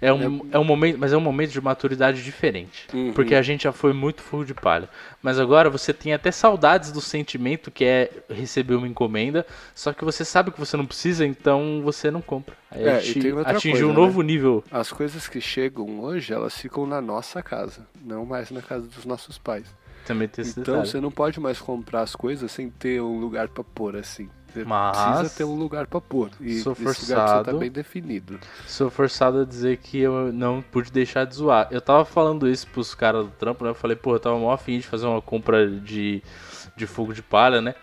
É 0.00 0.12
um, 0.12 0.40
é 0.50 0.58
um 0.58 0.64
momento, 0.64 0.98
mas 0.98 1.12
é 1.12 1.16
um 1.16 1.20
momento 1.20 1.50
de 1.50 1.60
maturidade 1.60 2.22
diferente. 2.22 2.86
Uhum. 2.94 3.12
Porque 3.12 3.34
a 3.34 3.42
gente 3.42 3.64
já 3.64 3.72
foi 3.72 3.92
muito 3.92 4.22
fogo 4.22 4.44
de 4.44 4.54
palha. 4.54 4.88
Mas 5.22 5.38
agora 5.38 5.68
você 5.68 5.92
tem 5.92 6.14
até 6.14 6.30
saudades 6.30 6.90
do 6.92 7.00
sentimento 7.00 7.70
que 7.70 7.84
é 7.84 8.10
receber 8.30 8.74
uma 8.76 8.86
encomenda, 8.88 9.44
só 9.74 9.92
que 9.92 10.04
você 10.04 10.24
sabe 10.24 10.50
que 10.50 10.58
você 10.58 10.76
não 10.76 10.86
precisa, 10.86 11.24
então 11.26 11.80
você 11.84 12.10
não 12.10 12.20
compra. 12.20 12.56
Aí 12.70 12.84
É, 12.84 12.96
atingiu 12.96 13.38
um 13.38 13.44
coisa, 13.44 13.92
novo 13.92 14.22
nível. 14.22 14.64
As 14.70 14.92
coisas 14.92 15.28
que 15.28 15.40
chegam 15.40 16.00
hoje, 16.00 16.32
elas 16.32 16.56
ficam 16.56 16.86
na 16.86 17.00
nossa 17.00 17.42
casa, 17.42 17.86
não 18.04 18.24
mais 18.26 18.50
na 18.50 18.62
casa 18.62 18.86
dos 18.86 19.04
nossos 19.04 19.38
pais. 19.38 19.66
Também 20.06 20.26
tem 20.26 20.42
esse 20.42 20.52
Então 20.58 20.74
detalhe. 20.74 20.88
você 20.90 21.00
não 21.00 21.10
pode 21.10 21.38
mais 21.38 21.60
comprar 21.60 22.00
as 22.00 22.16
coisas 22.16 22.50
sem 22.50 22.70
ter 22.70 23.00
um 23.02 23.18
lugar 23.20 23.48
pra 23.48 23.62
pôr, 23.62 23.94
assim. 23.96 24.28
Você 24.50 24.64
Mas- 24.64 24.96
precisa 24.96 25.36
ter 25.36 25.44
um 25.44 25.54
lugar 25.54 25.86
pra 25.86 26.00
pôr. 26.00 26.30
E 26.40 26.60
Sou 26.60 26.72
esse 26.72 26.80
lugar 26.80 26.94
precisa 26.94 27.16
forçado. 27.16 27.40
estar 27.50 27.58
bem 27.58 27.70
definido. 27.70 28.40
Sou 28.66 28.88
forçado 28.88 29.40
a 29.42 29.44
dizer 29.44 29.76
que 29.76 29.98
eu 29.98 30.32
não 30.32 30.62
pude 30.62 30.90
deixar 30.90 31.26
de 31.26 31.34
zoar. 31.34 31.68
Eu 31.70 31.82
tava 31.82 32.06
falando 32.06 32.48
isso 32.48 32.66
pros 32.68 32.94
caras 32.94 33.26
do 33.26 33.30
trampo, 33.32 33.62
né? 33.64 33.70
Eu 33.70 33.74
falei, 33.74 33.94
pô, 33.94 34.14
eu 34.14 34.18
tava 34.20 34.38
mó 34.38 34.50
afim 34.50 34.78
de 34.78 34.86
fazer 34.86 35.06
uma 35.06 35.20
compra 35.20 35.68
de, 35.68 36.22
de 36.74 36.86
fogo 36.86 37.12
de 37.12 37.20
palha, 37.20 37.60
né? 37.60 37.74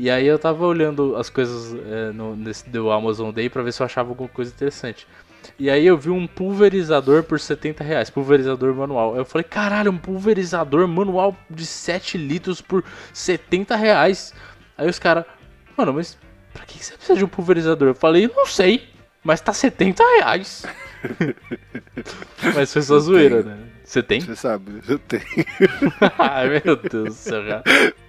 E 0.00 0.08
aí 0.08 0.26
eu 0.26 0.38
tava 0.38 0.64
olhando 0.64 1.14
as 1.14 1.28
coisas 1.28 1.74
é, 1.74 2.10
no, 2.10 2.34
nesse 2.34 2.66
do 2.70 2.90
Amazon 2.90 3.30
Day 3.30 3.50
pra 3.50 3.62
ver 3.62 3.70
se 3.70 3.82
eu 3.82 3.84
achava 3.84 4.08
alguma 4.08 4.30
coisa 4.30 4.50
interessante. 4.50 5.06
E 5.58 5.68
aí 5.68 5.86
eu 5.86 5.98
vi 5.98 6.08
um 6.08 6.26
pulverizador 6.26 7.22
por 7.22 7.38
70 7.38 7.84
reais, 7.84 8.08
pulverizador 8.08 8.74
manual. 8.74 9.14
Eu 9.14 9.26
falei, 9.26 9.44
caralho, 9.44 9.92
um 9.92 9.98
pulverizador 9.98 10.88
manual 10.88 11.36
de 11.50 11.66
7 11.66 12.16
litros 12.16 12.62
por 12.62 12.82
70 13.12 13.76
reais. 13.76 14.32
Aí 14.78 14.88
os 14.88 14.98
caras, 14.98 15.26
mano, 15.76 15.92
mas 15.92 16.16
pra 16.54 16.64
que 16.64 16.82
você 16.82 16.94
precisa 16.94 17.18
de 17.18 17.24
um 17.26 17.28
pulverizador? 17.28 17.88
Eu 17.88 17.94
falei, 17.94 18.26
não 18.34 18.46
sei, 18.46 18.88
mas 19.22 19.42
tá 19.42 19.52
70 19.52 20.02
reais. 20.02 20.64
mas 22.54 22.72
foi 22.72 22.80
só 22.80 22.98
zoeira, 22.98 23.42
né? 23.42 23.58
Você 23.90 24.04
tem? 24.04 24.20
Você 24.20 24.36
sabe, 24.36 24.80
eu 24.88 25.00
tenho. 25.00 25.24
Ai, 26.16 26.62
meu 26.64 26.76
Deus 26.76 27.08
do 27.08 27.12
céu, 27.12 27.44
já. 27.44 27.60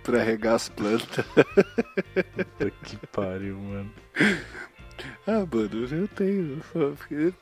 pra 0.04 0.22
regar 0.22 0.54
as 0.54 0.70
plantas. 0.70 1.26
Puta 1.26 2.72
que 2.84 2.98
pariu, 3.08 3.58
mano. 3.58 3.92
Ah, 5.26 5.44
mano, 5.52 5.88
eu 5.92 6.08
tenho. 6.08 6.62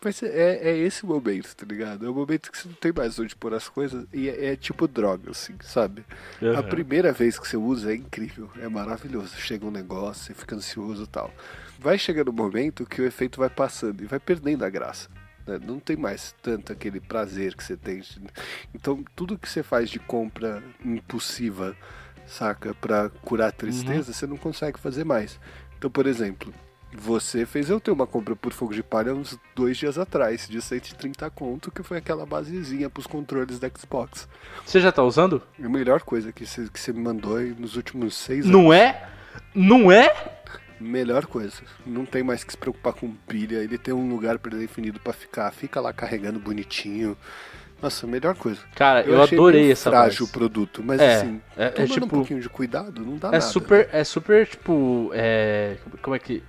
Mas 0.02 0.24
é, 0.24 0.70
é 0.70 0.78
esse 0.78 1.06
momento, 1.06 1.54
tá 1.54 1.66
ligado? 1.66 2.06
É 2.06 2.10
o 2.10 2.14
momento 2.14 2.50
que 2.50 2.58
você 2.58 2.70
não 2.70 2.76
tem 2.76 2.94
mais 2.96 3.20
onde 3.20 3.36
pôr 3.36 3.54
as 3.54 3.68
coisas 3.68 4.08
e 4.14 4.30
é, 4.30 4.54
é 4.54 4.56
tipo 4.56 4.88
droga, 4.88 5.32
assim, 5.32 5.56
sabe? 5.60 6.06
Uhum. 6.42 6.58
A 6.58 6.64
primeira 6.64 7.12
vez 7.12 7.38
que 7.38 7.46
você 7.46 7.58
usa 7.58 7.92
é 7.92 7.96
incrível, 7.98 8.50
é 8.58 8.70
maravilhoso. 8.70 9.36
Chega 9.36 9.66
um 9.66 9.72
negócio, 9.72 10.24
você 10.24 10.34
fica 10.34 10.56
ansioso 10.56 11.04
e 11.04 11.08
tal. 11.08 11.30
Vai 11.78 11.98
chegando 11.98 12.32
um 12.32 12.34
momento 12.34 12.86
que 12.86 13.02
o 13.02 13.06
efeito 13.06 13.38
vai 13.38 13.50
passando 13.50 14.02
e 14.02 14.06
vai 14.06 14.18
perdendo 14.18 14.64
a 14.64 14.70
graça. 14.70 15.10
Né? 15.50 15.60
Não 15.66 15.80
tem 15.80 15.98
mais 15.98 16.36
tanto 16.42 16.72
aquele 16.72 17.00
prazer 17.00 17.56
que 17.56 17.64
você 17.64 17.76
tem. 17.76 18.02
Então, 18.74 19.04
tudo 19.16 19.38
que 19.38 19.50
você 19.50 19.64
faz 19.64 19.90
de 19.90 20.00
compra 20.00 20.64
impulsiva, 20.84 21.76
saca, 22.28 22.74
pra 22.76 23.10
curar 23.24 23.50
a 23.50 23.52
tristeza, 23.52 24.14
você 24.14 24.28
não 24.28 24.38
consegue 24.38 24.80
fazer 24.80 25.04
mais. 25.04 25.40
Então, 25.78 25.90
por 25.90 26.06
exemplo, 26.06 26.54
você 26.94 27.46
fez 27.46 27.70
eu 27.70 27.80
ter 27.80 27.92
uma 27.92 28.08
compra 28.08 28.36
por 28.36 28.52
fogo 28.52 28.74
de 28.74 28.82
palha 28.82 29.14
uns 29.14 29.38
dois 29.56 29.78
dias 29.78 29.98
atrás, 29.98 30.48
de 30.48 30.62
130 30.62 31.30
conto, 31.30 31.72
que 31.72 31.84
foi 31.84 31.98
aquela 31.98 32.26
basezinha 32.26 32.90
pros 32.90 33.06
controles 33.08 33.60
da 33.60 33.70
Xbox. 33.70 34.28
Você 34.66 34.80
já 34.80 34.92
tá 34.92 35.04
usando? 35.04 35.42
É 35.60 35.66
a 35.66 35.70
melhor 35.70 36.02
coisa 36.02 36.32
que 36.32 36.46
você, 36.46 36.68
que 36.68 36.80
você 36.80 36.92
me 36.92 37.00
mandou 37.00 37.38
aí 37.38 37.56
nos 37.58 37.76
últimos 37.76 38.16
seis 38.16 38.46
anos. 38.46 38.52
Não 38.52 38.74
é? 38.74 39.08
Não 39.54 39.92
é? 39.92 40.12
Melhor 40.80 41.26
coisa. 41.26 41.62
Não 41.86 42.06
tem 42.06 42.24
mais 42.24 42.44
que 42.44 42.52
se 42.52 42.58
preocupar 42.58 42.94
com 42.94 43.12
pilha. 43.28 43.58
Ele 43.58 43.78
tem 43.78 43.94
um 43.94 44.10
lugar 44.10 44.40
predefinido 44.40 45.00
pra 45.00 45.12
ficar. 45.14 45.52
Fica 45.52 45.80
lá 45.82 45.92
carregando 45.92 46.40
bonitinho. 46.40 47.18
Nossa, 47.82 48.06
melhor 48.06 48.36
coisa. 48.36 48.60
Cara, 48.76 49.02
eu, 49.04 49.22
achei 49.22 49.38
adorei 49.38 49.72
essa 49.72 49.90
frágil 49.90 50.24
o 50.24 50.26
voz. 50.26 50.32
produto, 50.32 50.84
mas 50.84 51.00
É, 51.00 51.16
assim, 51.16 51.42
é- 51.58 51.66
é 51.66 51.70
tomando 51.70 51.90
um 51.92 51.94
tipo- 51.94 52.08
pouquinho 52.10 52.42
de 52.42 52.50
cuidado, 52.50 53.06
não 53.06 53.16
dá 53.18 53.30
É 53.30 53.32
nada. 53.32 53.42
super, 53.42 53.90
é 53.94 54.04
super, 54.04 54.46
tipo, 54.48 55.12
é... 55.14 55.78
Como 56.02 56.14
é 56.16 56.20
que... 56.20 56.44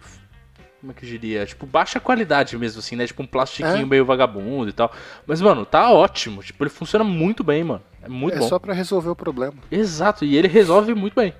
Como 0.80 0.90
é 0.92 0.94
que 0.94 1.04
eu 1.04 1.08
diria? 1.10 1.44
Tipo, 1.46 1.66
baixa 1.66 2.00
qualidade 2.00 2.56
mesmo, 2.56 2.78
assim, 2.80 2.96
né? 2.96 3.06
Tipo, 3.06 3.22
um 3.22 3.26
plastiquinho 3.26 3.82
É. 3.82 3.84
meio 3.86 4.04
vagabundo 4.04 4.70
e 4.70 4.72
tal. 4.72 4.90
Mas, 5.26 5.40
mano, 5.40 5.64
tá 5.66 5.92
ótimo. 5.92 6.42
Tipo, 6.42 6.64
ele 6.64 6.70
funciona 6.70 7.04
muito 7.04 7.44
bem, 7.44 7.62
mano. 7.62 7.82
É 8.02 8.08
muito 8.08 8.36
é 8.36 8.40
bom. 8.40 8.48
só 8.48 8.58
pra 8.58 8.72
resolver 8.72 9.10
o 9.10 9.14
problema. 9.14 9.52
Exato, 9.70 10.24
e 10.24 10.36
ele 10.36 10.48
resolve 10.48 10.94
muito 10.94 11.14
bem. 11.14 11.34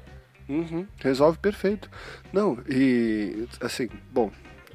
Uhum, 0.51 0.87
resolve 0.99 1.39
perfeito. 1.39 1.89
Não, 2.33 2.59
e 2.69 3.47
assim, 3.61 3.89
bom, 4.11 4.33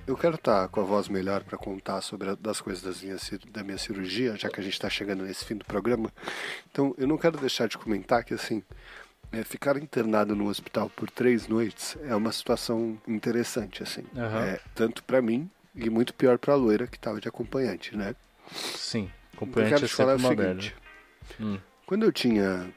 eu 0.07 0.15
quero 0.15 0.35
estar 0.35 0.69
com 0.69 0.79
a 0.79 0.83
voz 0.83 1.09
melhor 1.09 1.43
para 1.43 1.57
contar 1.57 1.99
sobre 2.01 2.29
a- 2.29 2.35
das 2.35 2.61
coisas 2.61 2.81
das 2.81 3.01
minhas 3.01 3.29
da 3.51 3.61
minha 3.63 3.77
cirurgia, 3.77 4.37
já 4.37 4.49
que 4.49 4.59
a 4.59 4.63
gente 4.63 4.73
está 4.73 4.89
chegando 4.89 5.23
nesse 5.23 5.43
fim 5.43 5.55
do 5.55 5.65
programa. 5.65 6.09
Então, 6.71 6.95
eu 6.97 7.05
não 7.05 7.17
quero 7.17 7.37
deixar 7.37 7.67
de 7.67 7.77
comentar 7.77 8.23
que 8.23 8.33
assim, 8.33 8.63
é, 9.33 9.43
ficar 9.43 9.75
internado 9.75 10.33
no 10.33 10.47
hospital 10.47 10.89
por 10.89 11.09
três 11.09 11.47
noites 11.47 11.97
é 12.03 12.15
uma 12.15 12.31
situação 12.31 12.97
interessante, 13.05 13.83
assim, 13.83 14.05
Aham. 14.15 14.43
É, 14.43 14.59
tanto 14.73 15.03
para 15.03 15.21
mim 15.21 15.49
e 15.75 15.89
muito 15.89 16.13
pior 16.13 16.37
para 16.37 16.53
a 16.53 16.57
loira 16.57 16.87
que 16.87 16.95
estava 16.95 17.19
de 17.19 17.27
acompanhante, 17.27 17.97
né? 17.97 18.15
Sim, 18.53 19.11
Eu 19.33 19.37
acompanhante 19.37 19.73
quero 19.73 19.85
é 19.85 19.87
te 19.89 19.93
falar 19.93 20.17
sempre 20.19 20.45
o 20.45 20.51
seguinte. 20.61 20.75
Hum. 21.37 21.59
Quando 21.85 22.03
eu 22.05 22.11
tinha 22.13 22.71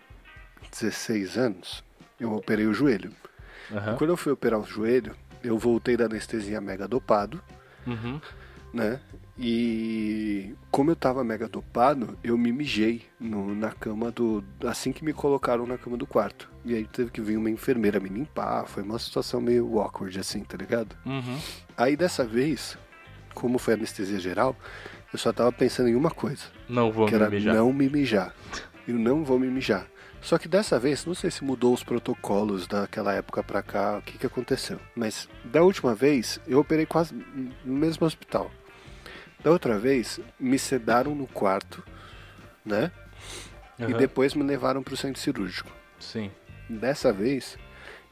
16 0.73 1.37
anos, 1.37 1.85
eu 2.19 2.33
operei 2.33 2.67
o 2.67 2.75
joelho. 2.75 3.11
Aham. 3.73 3.97
Quando 3.97 4.11
eu 4.11 4.17
fui 4.17 4.33
operar 4.33 4.59
o 4.61 4.65
joelho, 4.65 5.15
eu 5.43 5.59
voltei 5.59 5.97
da 5.97 6.07
anestesia 6.07 6.61
mega 6.61 6.89
dopado, 6.89 7.41
Uhum. 7.87 8.21
né? 8.73 9.01
E 9.41 10.53
como 10.71 10.91
eu 10.91 10.97
tava 10.97 11.23
mega 11.23 11.49
dopado, 11.49 12.19
eu 12.25 12.37
me 12.37 12.51
mijei 12.53 13.03
no- 13.21 13.55
na 13.55 13.71
cama 13.71 14.11
do. 14.11 14.43
Assim 14.67 14.93
que 14.93 15.05
me 15.05 15.13
colocaram 15.13 15.65
na 15.67 15.79
cama 15.79 15.97
do 15.97 16.07
quarto. 16.07 16.51
E 16.65 16.75
aí 16.75 16.85
teve 16.85 17.11
que 17.11 17.21
vir 17.21 17.37
uma 17.37 17.49
enfermeira 17.49 18.01
me 18.01 18.09
limpar. 18.09 18.67
Foi 18.67 18.83
uma 18.83 18.99
situação 18.99 19.41
meio 19.41 19.79
awkward, 19.81 20.19
assim, 20.19 20.41
tá 20.43 20.57
ligado? 20.57 20.97
Uhum. 21.07 21.39
Aí 21.77 21.97
dessa 21.97 22.25
vez, 22.25 22.77
como 23.33 23.59
foi 23.59 23.75
anestesia 23.75 24.19
geral, 24.19 24.57
eu 25.13 25.19
só 25.19 25.33
tava 25.33 25.53
pensando 25.53 25.89
em 25.89 25.95
uma 25.95 26.11
coisa. 26.11 26.43
Não 26.69 26.91
vou 26.91 27.07
que 27.07 27.15
me 27.15 27.21
era 27.21 27.31
mijar. 27.31 27.55
não 27.55 27.73
me 27.73 27.89
mijar. 27.89 28.35
Eu 28.87 28.95
não 28.99 29.25
vou 29.25 29.39
me 29.39 29.47
mijar. 29.47 29.87
Só 30.21 30.37
que 30.37 30.49
dessa 30.49 30.79
vez, 30.79 31.07
não 31.07 31.15
sei 31.15 31.31
se 31.31 31.45
mudou 31.45 31.73
os 31.73 31.83
protocolos 31.85 32.67
daquela 32.67 33.15
época 33.15 33.43
pra 33.43 33.63
cá, 33.63 33.99
o 33.99 34.03
que, 34.03 34.19
que 34.19 34.27
aconteceu. 34.27 34.79
Mas 34.95 35.29
da 35.45 35.63
última 35.63 35.95
vez, 35.95 36.41
eu 36.47 36.59
operei 36.59 36.85
quase 36.87 37.15
no 37.65 37.75
mesmo 37.75 38.07
hospital. 38.07 38.51
Da 39.43 39.51
outra 39.51 39.79
vez, 39.79 40.19
me 40.39 40.59
sedaram 40.59 41.15
no 41.15 41.27
quarto, 41.27 41.83
né? 42.65 42.91
E 43.79 43.85
Aham. 43.85 43.93
depois 43.97 44.35
me 44.35 44.43
levaram 44.43 44.83
pro 44.83 44.97
centro 44.97 45.21
cirúrgico. 45.23 45.71
Sim. 46.01 46.31
Dessa 46.69 47.13
vez, 47.13 47.57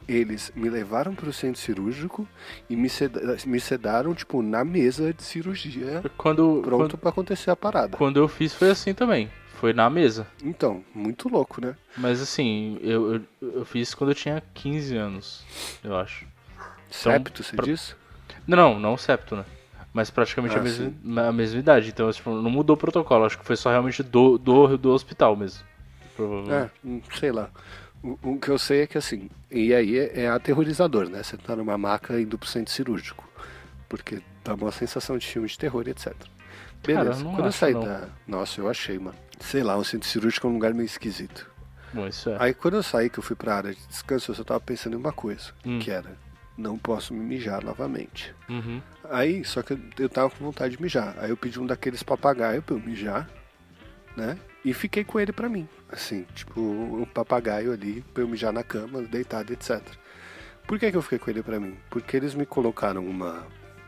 eles 0.07 0.51
me 0.55 0.69
levaram 0.69 1.13
pro 1.13 1.33
centro 1.33 1.59
cirúrgico 1.61 2.25
e 2.69 2.75
me, 2.77 2.89
seda- 2.89 3.35
me 3.45 3.59
sedaram, 3.59 4.15
tipo, 4.15 4.41
na 4.41 4.63
mesa 4.63 5.13
de 5.13 5.21
cirurgia, 5.21 6.01
Quando, 6.17 6.61
pronto 6.63 6.97
pra 6.97 7.09
acontecer 7.09 7.51
a 7.51 7.55
parada. 7.57 7.97
quando 7.97 8.17
eu 8.17 8.27
fiz 8.29 8.53
foi 8.53 8.69
assim 8.71 8.93
também. 8.93 9.29
Foi 9.59 9.73
na 9.73 9.89
mesa. 9.89 10.27
Então, 10.43 10.83
muito 10.93 11.27
louco, 11.29 11.59
né? 11.59 11.75
Mas 11.97 12.21
assim, 12.21 12.77
eu, 12.81 13.15
eu, 13.15 13.21
eu 13.41 13.65
fiz 13.65 13.93
quando 13.95 14.11
eu 14.11 14.15
tinha 14.15 14.41
15 14.53 14.95
anos, 14.95 15.43
eu 15.83 15.95
acho. 15.95 16.25
Septo, 16.91 17.43
você 17.43 17.55
pra- 17.55 17.65
disse? 17.65 17.95
Não, 18.45 18.79
não, 18.79 18.95
septo, 18.97 19.35
né? 19.35 19.43
Mas 19.91 20.11
praticamente 20.11 20.55
Ah, 20.55 20.59
a, 20.59 20.63
mesma, 20.63 21.27
a 21.27 21.31
mesma 21.31 21.59
idade. 21.59 21.89
Então, 21.89 22.11
tipo, 22.11 22.29
não 22.29 22.51
mudou 22.51 22.75
o 22.75 22.79
protocolo. 22.79 23.25
Acho 23.25 23.39
que 23.39 23.45
foi 23.45 23.55
só 23.55 23.71
realmente 23.71 24.03
do, 24.03 24.37
do, 24.37 24.77
do 24.77 24.91
hospital 24.91 25.35
mesmo. 25.35 25.63
Provavelmente. 26.15 26.71
É, 26.85 26.87
hum, 26.87 27.01
sei 27.19 27.31
lá. 27.31 27.49
O, 28.03 28.17
o 28.21 28.39
que 28.39 28.49
eu 28.49 28.59
sei 28.59 28.81
é 28.83 28.87
que 28.87 28.97
assim, 28.97 29.27
e 29.49 29.73
aí 29.73 29.97
é, 29.97 30.21
é 30.21 30.27
aterrorizador, 30.29 31.09
né? 31.09 31.23
Você 31.23 31.35
tá 31.35 31.55
numa 31.55 31.77
maca 31.79 32.21
indo 32.21 32.37
pro 32.37 32.47
centro 32.47 32.71
cirúrgico. 32.71 33.27
Porque 33.89 34.21
dá 34.43 34.53
uma 34.53 34.71
sensação 34.71 35.17
de 35.17 35.25
filme 35.25 35.47
de 35.47 35.57
terror 35.57 35.87
e 35.87 35.91
etc. 35.91 36.13
Cara, 36.87 37.03
Beleza, 37.05 37.23
não 37.23 37.33
quando 37.35 37.45
eu 37.45 37.51
saí 37.51 37.73
não. 37.73 37.83
da. 37.83 38.07
Nossa, 38.27 38.61
eu 38.61 38.69
achei, 38.69 38.97
mano. 38.97 39.17
Sei 39.39 39.61
lá, 39.63 39.77
um 39.77 39.83
centro 39.83 40.07
cirúrgico 40.07 40.47
é 40.47 40.49
um 40.49 40.53
lugar 40.53 40.73
meio 40.73 40.85
esquisito. 40.85 41.49
Bom, 41.93 42.07
isso 42.07 42.29
é. 42.29 42.37
Aí 42.39 42.53
quando 42.53 42.75
eu 42.75 42.83
saí, 42.83 43.09
que 43.09 43.19
eu 43.19 43.23
fui 43.23 43.35
pra 43.35 43.55
área 43.55 43.73
de 43.73 43.87
descanso, 43.87 44.31
eu 44.31 44.35
só 44.35 44.43
tava 44.43 44.59
pensando 44.59 44.93
em 44.93 44.97
uma 44.99 45.13
coisa, 45.13 45.51
Hum. 45.65 45.79
que 45.79 45.89
era, 45.91 46.17
não 46.57 46.77
posso 46.77 47.13
me 47.13 47.19
mijar 47.23 47.63
novamente. 47.63 48.33
Uhum. 48.49 48.81
Aí, 49.09 49.43
só 49.45 49.61
que 49.61 49.73
eu, 49.73 49.79
eu 49.99 50.09
tava 50.09 50.29
com 50.29 50.43
vontade 50.43 50.75
de 50.75 50.81
mijar. 50.81 51.15
Aí 51.19 51.29
eu 51.29 51.37
pedi 51.37 51.59
um 51.59 51.65
daqueles 51.65 52.03
papagaios 52.03 52.63
pra 52.63 52.75
eu 52.75 52.79
mijar, 52.79 53.29
né? 54.15 54.37
E 54.65 54.73
fiquei 54.73 55.03
com 55.03 55.19
ele 55.19 55.31
pra 55.31 55.47
mim. 55.47 55.67
Assim, 55.89 56.25
tipo, 56.35 56.59
um 56.59 57.05
papagaio 57.05 57.71
ali 57.71 58.01
pra 58.13 58.23
eu 58.23 58.27
mijar 58.27 58.51
na 58.51 58.63
cama, 58.63 59.01
deitado, 59.03 59.53
etc. 59.53 59.81
Por 60.67 60.77
que, 60.77 60.91
que 60.91 60.97
eu 60.97 61.01
fiquei 61.01 61.19
com 61.19 61.29
ele 61.29 61.41
pra 61.41 61.57
mim? 61.59 61.77
Porque 61.89 62.17
eles 62.17 62.35
me 62.35 62.45
colocaram 62.45 63.05
uma 63.05 63.45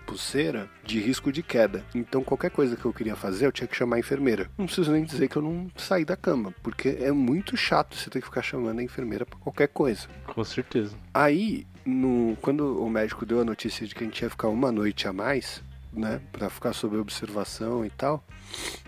pulseira 0.10 0.68
de 0.84 1.00
risco 1.00 1.32
de 1.32 1.44
queda. 1.44 1.84
Então 1.94 2.24
qualquer 2.24 2.50
coisa 2.50 2.76
que 2.76 2.84
eu 2.84 2.92
queria 2.92 3.16
fazer, 3.16 3.46
eu 3.46 3.52
tinha 3.52 3.68
que 3.68 3.76
chamar 3.76 3.98
a 3.98 4.00
enfermeira. 4.00 4.50
Não 4.58 4.66
preciso 4.66 4.92
nem 4.92 5.06
dizer 5.06 5.28
que 5.28 5.36
eu 5.36 5.42
não 5.42 5.70
saí 5.78 6.04
da 6.04 6.18
cama, 6.18 6.54
porque 6.64 6.98
é 7.00 7.12
muito 7.12 7.56
chato 7.56 7.96
você 7.96 8.10
ter 8.10 8.20
que 8.20 8.26
ficar 8.26 8.42
chamando 8.42 8.80
a 8.80 8.84
enfermeira 8.84 9.26
pra 9.26 9.38
qualquer 9.40 9.68
coisa. 9.68 10.08
Com 10.26 10.44
certeza. 10.44 10.96
Aí, 11.14 11.68
no, 11.86 12.36
quando 12.42 12.84
o 12.84 12.90
médico 12.90 13.26
deu 13.26 13.40
a 13.42 13.46
notícia 13.46 13.86
de 13.86 13.94
que 13.94 14.04
a 14.04 14.08
gente 14.08 14.22
ia 14.22 14.30
ficar 14.30 14.48
uma 14.48 14.72
noite 14.72 15.08
a 15.08 15.14
mais, 15.14 15.62
né, 15.94 16.20
pra 16.32 16.50
ficar 16.50 16.74
sob 16.74 16.98
observação 16.98 17.86
e 17.86 17.90
tal, 17.90 18.24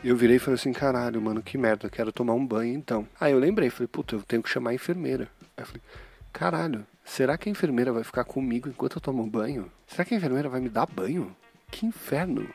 eu 0.04 0.16
virei 0.16 0.38
e 0.38 0.40
falei 0.40 0.56
assim: 0.56 0.74
caralho, 0.74 1.22
mano, 1.22 1.42
que 1.42 1.58
merda, 1.58 1.86
eu 1.86 1.92
quero 1.92 2.12
tomar 2.12 2.34
um 2.34 2.46
banho 2.46 2.74
então. 2.74 3.08
Aí 3.20 3.32
eu 3.32 3.40
lembrei, 3.40 3.70
falei: 3.70 3.88
puta, 3.88 4.16
eu 4.16 4.24
tenho 4.24 4.42
que 4.42 4.50
chamar 4.50 4.72
a 4.72 4.74
enfermeira. 4.74 5.28
Aí 5.56 5.64
eu 5.64 5.66
falei: 5.66 5.82
caralho, 6.34 6.86
será 7.12 7.38
que 7.38 7.50
a 7.50 7.52
enfermeira 7.52 7.92
vai 7.92 8.04
ficar 8.04 8.24
comigo 8.24 8.70
enquanto 8.70 8.96
eu 8.96 9.02
tomo 9.02 9.26
banho? 9.28 9.70
Será 9.86 10.06
que 10.06 10.14
a 10.14 10.18
enfermeira 10.18 10.48
vai 10.48 10.62
me 10.62 10.70
dar 10.70 10.86
banho? 10.86 11.36
Que 11.70 11.86
inferno! 11.86 12.48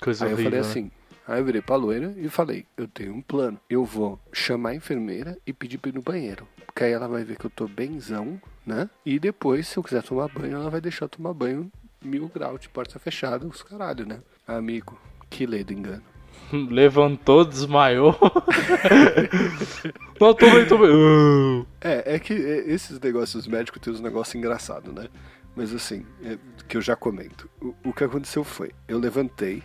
Coisa 0.00 0.24
Aí 0.24 0.30
eu 0.30 0.34
horrível. 0.34 0.50
falei 0.52 0.64
né? 0.64 0.70
assim. 0.70 0.90
Aí 1.26 1.40
eu 1.40 1.44
virei 1.44 1.60
pra 1.60 1.76
loira 1.76 2.14
e 2.16 2.26
falei, 2.30 2.64
eu 2.74 2.88
tenho 2.88 3.14
um 3.14 3.20
plano. 3.20 3.60
Eu 3.68 3.84
vou 3.84 4.18
chamar 4.32 4.70
a 4.70 4.74
enfermeira 4.74 5.36
e 5.46 5.52
pedir 5.52 5.76
pra 5.76 5.90
ir 5.90 5.94
no 5.94 6.00
banheiro. 6.00 6.48
Porque 6.64 6.84
aí 6.84 6.92
ela 6.92 7.06
vai 7.06 7.22
ver 7.22 7.36
que 7.36 7.44
eu 7.44 7.50
tô 7.50 7.68
benzão, 7.68 8.40
né? 8.64 8.88
E 9.04 9.18
depois, 9.18 9.68
se 9.68 9.76
eu 9.76 9.82
quiser 9.82 10.02
tomar 10.02 10.28
banho, 10.28 10.56
ela 10.56 10.70
vai 10.70 10.80
deixar 10.80 11.04
eu 11.04 11.08
tomar 11.10 11.34
banho 11.34 11.70
mil 12.02 12.28
graus 12.28 12.60
de 12.60 12.68
porta 12.70 12.98
fechada, 12.98 13.46
os 13.46 13.62
caralho, 13.62 14.06
né? 14.06 14.20
Amigo, 14.46 14.98
que 15.28 15.44
ledo 15.44 15.74
engano. 15.74 16.02
Levantou, 16.70 17.44
desmaiou. 17.44 18.16
não, 20.20 20.34
tô 20.34 20.50
bem, 20.50 20.66
tô 20.66 20.78
bem. 20.78 21.66
É, 21.80 22.14
é 22.14 22.18
que 22.18 22.32
é, 22.32 22.70
esses 22.70 22.98
negócios 22.98 23.46
médicos 23.46 23.80
tem 23.80 23.92
uns 23.92 24.00
negócios 24.00 24.34
engraçados, 24.34 24.94
né? 24.94 25.08
Mas 25.54 25.74
assim, 25.74 26.06
é, 26.22 26.38
que 26.66 26.76
eu 26.76 26.80
já 26.80 26.96
comento. 26.96 27.48
O, 27.60 27.74
o 27.86 27.92
que 27.92 28.04
aconteceu 28.04 28.44
foi, 28.44 28.72
eu 28.86 28.98
levantei, 28.98 29.62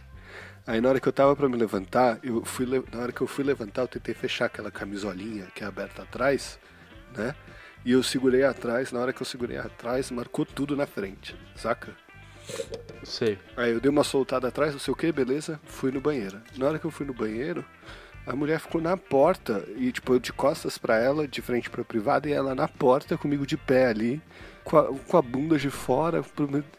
aí 0.65 0.81
na 0.81 0.89
hora 0.89 0.99
que 0.99 1.07
eu 1.07 1.13
tava 1.13 1.35
pra 1.35 1.47
me 1.47 1.57
levantar, 1.57 2.19
eu 2.23 2.43
fui 2.43 2.65
na 2.65 2.99
hora 2.99 3.11
que 3.11 3.21
eu 3.21 3.27
fui 3.27 3.43
levantar, 3.43 3.83
eu 3.83 3.87
tentei 3.87 4.13
fechar 4.13 4.45
aquela 4.45 4.71
camisolinha 4.71 5.47
que 5.53 5.63
é 5.63 5.67
aberta 5.67 6.03
atrás, 6.03 6.59
né? 7.15 7.35
E 7.85 7.91
eu 7.91 8.01
segurei 8.01 8.43
atrás, 8.43 8.91
na 8.91 8.99
hora 8.99 9.11
que 9.11 9.21
eu 9.21 9.25
segurei 9.25 9.57
atrás, 9.57 10.09
marcou 10.09 10.45
tudo 10.45 10.75
na 10.75 10.87
frente, 10.87 11.35
saca? 11.55 12.02
Sei. 13.03 13.37
Aí 13.57 13.71
eu 13.71 13.79
dei 13.79 13.89
uma 13.89 14.03
soltada 14.03 14.47
atrás, 14.47 14.71
não 14.73 14.79
sei 14.79 14.93
o 14.93 14.97
que, 14.97 15.11
beleza, 15.11 15.59
fui 15.65 15.91
no 15.91 16.01
banheiro. 16.01 16.39
Na 16.57 16.67
hora 16.67 16.79
que 16.79 16.85
eu 16.85 16.91
fui 16.91 17.05
no 17.05 17.13
banheiro, 17.13 17.63
a 18.25 18.35
mulher 18.35 18.59
ficou 18.59 18.81
na 18.81 18.95
porta 18.95 19.63
e, 19.75 19.91
tipo, 19.91 20.13
eu 20.13 20.19
de 20.19 20.31
costas 20.31 20.77
pra 20.77 20.97
ela, 20.97 21.27
de 21.27 21.41
frente 21.41 21.69
pra 21.69 21.83
privada, 21.83 22.29
e 22.29 22.33
ela 22.33 22.55
na 22.55 22.67
porta 22.67 23.17
comigo 23.17 23.45
de 23.45 23.57
pé 23.57 23.87
ali, 23.87 24.21
com 24.63 24.77
a, 24.77 24.83
com 24.85 25.17
a 25.17 25.21
bunda 25.21 25.57
de 25.57 25.69
fora, 25.69 26.23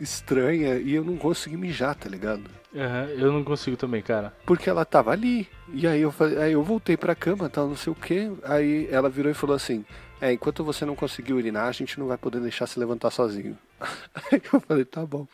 estranha, 0.00 0.77
e 0.77 0.94
eu 0.94 1.05
não 1.05 1.16
consegui 1.16 1.57
mijar, 1.57 1.94
tá 1.94 2.09
ligado? 2.09 2.44
Uhum, 2.74 3.05
eu 3.16 3.33
não 3.33 3.44
consigo 3.44 3.77
também, 3.77 4.03
cara. 4.03 4.33
Porque 4.44 4.68
ela 4.68 4.85
tava 4.85 5.12
ali. 5.12 5.46
E 5.72 5.87
aí 5.87 6.00
eu, 6.00 6.12
aí 6.42 6.53
eu 6.53 6.62
voltei 6.62 6.96
pra 6.96 7.14
cama, 7.14 7.48
tal, 7.48 7.68
não 7.68 7.77
sei 7.77 7.92
o 7.92 7.96
que. 7.96 8.33
Aí 8.42 8.88
ela 8.90 9.09
virou 9.09 9.31
e 9.31 9.35
falou 9.35 9.55
assim: 9.55 9.85
É, 10.24 10.32
enquanto 10.32 10.64
você 10.64 10.87
não 10.87 10.96
conseguir 10.96 11.34
urinar, 11.34 11.66
a 11.66 11.72
gente 11.72 12.00
não 12.00 12.06
vai 12.06 12.16
poder 12.16 12.40
deixar 12.40 12.66
se 12.66 12.80
levantar 12.80 13.10
sozinho. 13.10 13.58
Aí 14.32 14.40
eu 14.50 14.58
falei: 14.58 14.82
Tá 14.87 15.04
bom. 15.04 15.28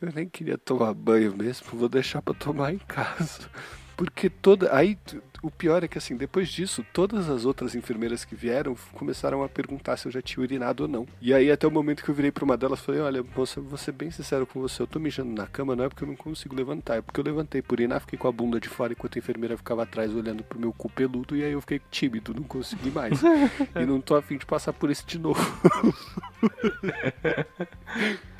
Eu 0.00 0.12
nem 0.14 0.28
queria 0.28 0.56
tomar 0.56 0.94
banho 0.94 1.36
mesmo, 1.36 1.76
vou 1.76 1.88
deixar 1.88 2.22
pra 2.22 2.32
tomar 2.32 2.72
em 2.72 2.78
casa. 2.78 3.50
Porque 3.96 4.30
toda. 4.30 4.72
Aí 4.72 4.96
o 5.42 5.50
pior 5.50 5.82
é 5.82 5.88
que 5.88 5.98
assim, 5.98 6.16
depois 6.16 6.48
disso, 6.48 6.84
todas 6.92 7.28
as 7.28 7.44
outras 7.44 7.74
enfermeiras 7.74 8.24
que 8.24 8.34
vieram 8.34 8.76
começaram 8.92 9.42
a 9.42 9.48
perguntar 9.48 9.96
se 9.96 10.06
eu 10.06 10.12
já 10.12 10.22
tinha 10.22 10.42
urinado 10.42 10.84
ou 10.84 10.88
não. 10.88 11.06
E 11.20 11.34
aí 11.34 11.50
até 11.50 11.66
o 11.66 11.70
momento 11.70 12.04
que 12.04 12.08
eu 12.08 12.14
virei 12.14 12.30
pra 12.30 12.44
uma 12.44 12.56
delas 12.56 12.80
falei, 12.80 13.00
olha, 13.00 13.24
moça, 13.36 13.60
vou 13.60 13.76
ser 13.76 13.92
bem 13.92 14.10
sincero 14.10 14.46
com 14.46 14.60
você, 14.60 14.82
eu 14.82 14.86
tô 14.86 15.00
mijando 15.00 15.32
na 15.32 15.46
cama, 15.46 15.74
não 15.74 15.84
é 15.84 15.88
porque 15.88 16.04
eu 16.04 16.08
não 16.08 16.16
consigo 16.16 16.54
levantar, 16.54 16.96
é 16.96 17.02
porque 17.02 17.18
eu 17.18 17.24
levantei 17.24 17.60
por 17.60 17.74
urinar, 17.74 18.00
fiquei 18.00 18.18
com 18.18 18.28
a 18.28 18.32
bunda 18.32 18.60
de 18.60 18.68
fora 18.68 18.92
enquanto 18.92 19.16
a 19.16 19.18
enfermeira 19.18 19.56
ficava 19.56 19.82
atrás 19.82 20.14
olhando 20.14 20.44
pro 20.44 20.58
meu 20.58 20.72
cu 20.72 20.88
peludo, 20.88 21.36
e 21.36 21.44
aí 21.44 21.52
eu 21.52 21.60
fiquei 21.60 21.80
tímido, 21.90 22.32
não 22.32 22.44
consegui 22.44 22.90
mais. 22.90 23.20
e 23.74 23.84
não 23.84 24.00
tô 24.00 24.14
afim 24.14 24.38
de 24.38 24.46
passar 24.46 24.72
por 24.72 24.90
isso 24.90 25.04
de 25.06 25.18
novo. 25.18 25.40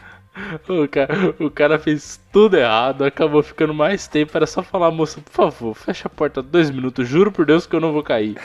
O 0.68 0.88
cara, 0.88 1.34
o 1.38 1.50
cara 1.50 1.78
fez 1.78 2.18
tudo 2.32 2.56
errado, 2.56 3.04
acabou 3.04 3.42
ficando 3.42 3.74
mais 3.74 4.06
tempo. 4.08 4.32
Era 4.34 4.46
só 4.46 4.62
falar, 4.62 4.90
moça, 4.90 5.20
por 5.20 5.32
favor, 5.32 5.74
fecha 5.74 6.08
a 6.08 6.10
porta 6.10 6.42
dois 6.42 6.70
minutos, 6.70 7.06
juro 7.06 7.30
por 7.30 7.44
Deus 7.44 7.66
que 7.66 7.76
eu 7.76 7.80
não 7.80 7.92
vou 7.92 8.02
cair. 8.02 8.36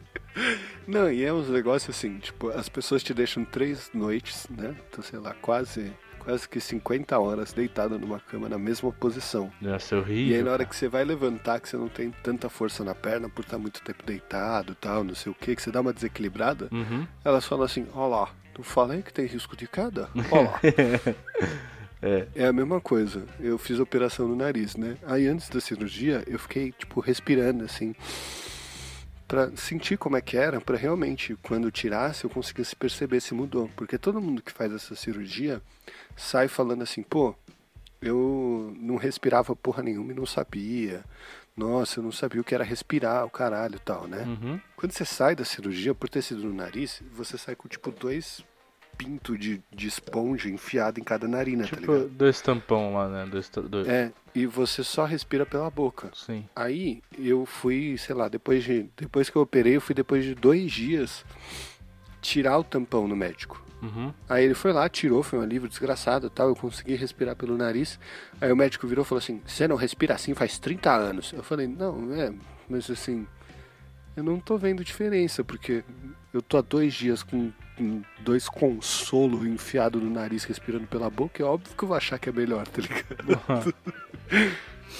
Não, 0.87 1.11
e 1.11 1.25
é 1.25 1.33
uns 1.33 1.49
negócios 1.49 1.97
assim, 1.97 2.19
tipo, 2.19 2.49
as 2.51 2.69
pessoas 2.69 3.03
te 3.03 3.13
deixam 3.15 3.45
três 3.45 3.91
noites, 3.93 4.47
né? 4.51 4.75
Então, 4.89 5.03
sei 5.03 5.19
lá, 5.19 5.35
quase, 5.41 5.91
quase 6.21 6.49
que 6.49 6.61
50 6.61 7.19
horas 7.19 7.53
deitado 7.53 7.99
numa 7.99 8.21
cama 8.21 8.49
na 8.49 8.59
mesma 8.59 8.93
posição. 8.93 9.51
Nossa, 9.61 9.97
é 9.97 9.99
horrível. 9.99 10.33
E 10.35 10.37
aí 10.39 10.43
na 10.45 10.53
hora 10.53 10.65
que 10.65 10.77
você 10.77 10.89
vai 10.89 11.05
levantar, 11.05 11.59
que 11.59 11.69
você 11.69 11.77
não 11.77 11.89
tem 11.89 12.11
tanta 12.23 12.49
força 12.49 12.85
na 12.85 12.95
perna 12.95 13.29
por 13.29 13.45
estar 13.45 13.59
muito 13.59 13.81
tempo 13.83 14.05
deitado 14.05 14.77
tal, 14.77 15.03
não 15.03 15.15
sei 15.15 15.33
o 15.33 15.35
que, 15.35 15.57
que 15.57 15.63
você 15.63 15.73
dá 15.73 15.81
uma 15.81 15.93
desequilibrada, 15.93 16.69
Uhum. 16.71 17.07
elas 17.25 17.45
falam 17.47 17.65
assim, 17.65 17.87
ó 17.95 18.07
lá, 18.07 18.29
tu 18.57 18.63
falei 18.63 19.03
que 19.03 19.13
tem 19.13 19.27
risco 19.27 19.55
de 19.55 19.69
queda? 19.69 20.09
Ó 20.33 20.41
lá. 20.41 20.61
É. 22.01 22.27
É 22.35 22.47
a 22.47 22.53
mesma 22.53 22.81
coisa. 22.81 23.27
Eu 23.39 23.59
fiz 23.59 23.79
a 23.79 23.83
operação 23.83 24.27
no 24.27 24.35
nariz, 24.35 24.77
né? 24.77 24.97
Aí 25.07 25.27
antes 25.27 25.51
da 25.51 25.61
cirurgia, 25.61 26.25
eu 26.27 26.39
fiquei, 26.39 26.73
tipo, 26.73 27.01
respirando, 27.01 27.65
assim, 27.65 27.95
pra 29.29 29.51
sentir 29.57 29.99
como 29.99 30.17
é 30.17 30.23
que 30.23 30.39
era, 30.39 30.59
pra 30.59 30.77
realmente, 30.77 31.37
quando 31.43 31.71
tirasse, 31.71 32.25
eu 32.25 32.31
conseguisse 32.31 32.75
perceber 32.75 33.21
se 33.21 33.35
mudou. 33.35 33.71
Porque 33.77 33.99
todo 33.99 34.23
mundo 34.23 34.43
que 34.43 34.53
faz 34.53 34.73
essa 34.73 34.95
cirurgia 34.95 35.61
sai 36.17 36.49
falando 36.49 36.83
assim, 36.83 37.03
pô, 37.03 37.35
eu 38.01 38.75
não 38.79 38.97
respirava 38.97 39.55
porra 39.55 39.83
nenhuma 39.83 40.13
e 40.13 40.17
não 40.17 40.25
sabia. 40.27 41.05
Nossa, 41.57 42.01
eu 42.01 42.05
não 42.05 42.13
sabia 42.13 42.41
o 42.41 42.45
que 42.45 42.55
era 42.55 42.63
respirar, 42.65 43.25
o 43.25 43.31
caralho 43.31 43.77
e 43.77 43.79
tal, 43.79 44.07
né? 44.07 44.25
Uhum. 44.25 44.61
Quando 44.77 44.93
você 44.93 45.05
sai 45.07 45.35
da 45.35 45.45
cirurgia, 45.45 45.95
por 45.95 46.09
ter 46.09 46.21
sido 46.23 46.43
no 46.43 46.53
nariz, 46.53 47.03
você 47.13 47.39
sai 47.39 47.55
com, 47.57 47.67
tipo, 47.67 47.91
dois 47.91 48.45
pintos 48.99 49.39
de, 49.39 49.63
de 49.71 49.87
esponja 49.87 50.49
enfiado 50.49 50.99
em 51.01 51.03
cada 51.05 51.27
narina, 51.29 51.65
tá 51.67 51.77
Tipo, 51.77 51.93
ligado? 51.93 52.09
dois 52.11 52.41
tampão 52.41 52.95
lá, 52.95 53.09
né? 53.09 53.27
Dois, 53.31 53.51
dois. 53.71 53.87
É, 53.89 54.11
e 54.35 54.47
você 54.47 54.83
só 54.85 55.05
respira 55.05 55.45
pela 55.47 55.71
boca. 55.71 56.11
Sim. 56.15 56.47
Aí 56.55 57.03
eu 57.19 57.45
fui, 57.47 57.97
sei 57.99 58.15
lá, 58.15 58.29
depois 58.29 58.63
de. 58.65 58.89
Depois 58.97 59.29
que 59.31 59.37
eu 59.37 59.43
operei, 59.43 59.77
eu 59.77 59.81
fui 59.81 59.95
depois 59.95 60.25
de 60.25 60.35
dois 60.35 60.71
dias 60.73 61.25
tirar 62.23 62.59
o 62.59 62.65
tampão 62.65 63.07
no 63.07 63.15
médico. 63.17 63.63
Uhum. 63.87 64.13
Aí 64.29 64.45
ele 64.45 64.55
foi 64.55 64.73
lá, 64.73 64.89
tirou, 64.89 65.23
foi 65.23 65.39
um 65.39 65.43
alívio 65.43 65.69
desgraçado 65.69 66.27
e 66.27 66.31
tal. 66.31 66.49
Eu 66.49 66.57
consegui 66.57 66.95
respirar 66.95 67.37
pelo 67.37 67.57
nariz. 67.57 67.99
Aí 68.41 68.51
o 68.51 68.57
médico 68.57 68.87
virou 68.87 69.05
e 69.05 69.09
falou 69.09 69.19
assim: 69.19 69.41
Você 69.47 69.69
não 69.69 69.77
respira 69.77 70.15
assim 70.15 70.35
faz 70.35 70.59
30 70.59 70.91
anos. 70.93 71.33
Eu 71.33 71.43
falei: 71.43 71.67
Não, 71.67 72.13
é, 72.15 72.33
mas 72.69 72.91
assim. 72.91 73.27
Eu 74.17 74.25
não 74.25 74.41
tô 74.41 74.57
vendo 74.57 74.83
diferença, 74.83 75.45
porque 75.45 75.85
eu 76.33 76.41
tô 76.41 76.57
há 76.57 76.63
dois 76.63 76.95
dias 76.95 77.23
com, 77.23 77.53
com 77.77 78.01
dois 78.21 78.49
consolos 78.49 79.47
enfiados 79.47 80.03
no 80.03 80.09
nariz 80.09 80.45
respirando 80.45 80.87
pela 80.87 81.11
boca. 81.11 81.43
É 81.43 81.45
óbvio 81.45 81.77
que 81.77 81.85
eu 81.85 81.89
vou 81.89 81.97
achar 81.97 82.19
que 82.19 82.31
é 82.31 82.33
melhor, 82.33 82.67
tá 82.67 82.81
ligado? 82.81 83.75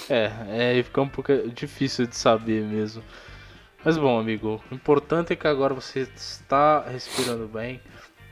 É, 0.09 0.31
é, 0.49 0.69
aí 0.69 0.83
fica 0.83 1.01
um 1.01 1.09
pouco 1.09 1.33
difícil 1.49 2.05
de 2.05 2.15
saber 2.15 2.63
mesmo. 2.63 3.03
Mas 3.83 3.97
bom, 3.97 4.19
amigo, 4.19 4.61
o 4.71 4.75
importante 4.75 5.33
é 5.33 5.35
que 5.35 5.47
agora 5.47 5.73
você 5.73 6.01
está 6.15 6.81
respirando 6.81 7.47
bem 7.47 7.81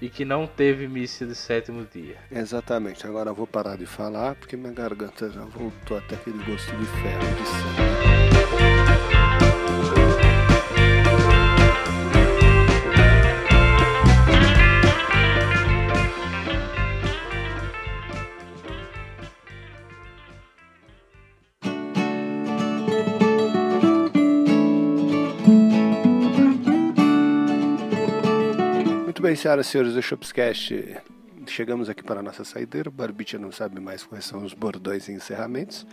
e 0.05 0.09
que 0.09 0.23
não 0.23 0.45
teve 0.45 0.87
missa 0.87 1.25
de 1.25 1.33
sétimo 1.33 1.87
dia. 1.91 2.17
Exatamente, 2.31 3.07
agora 3.07 3.31
eu 3.31 3.35
vou 3.35 3.47
parar 3.47 3.75
de 3.75 3.87
falar 3.87 4.35
porque 4.35 4.55
minha 4.55 4.71
garganta 4.71 5.31
já 5.31 5.43
voltou 5.43 5.97
até 5.97 6.13
aquele 6.13 6.37
gosto 6.43 6.71
de 6.77 6.85
ferro, 6.85 7.35
de 7.35 7.47
sangue. 7.47 7.94
Bem, 29.35 29.41
senhoras 29.41 29.67
e 29.67 29.69
senhores 29.69 29.93
do 29.93 30.01
Shopscast, 30.01 30.97
chegamos 31.47 31.89
aqui 31.89 32.01
para 32.03 32.19
a 32.21 32.23
nossa 32.23 32.43
saideira. 32.43 32.89
O 32.89 32.91
Barbicha 32.91 33.37
não 33.37 33.51
sabe 33.51 33.79
mais 33.79 34.03
quais 34.03 34.23
são 34.25 34.43
os 34.43 34.53
bordões 34.53 35.07
e 35.09 35.11
encerramentos. 35.11 35.85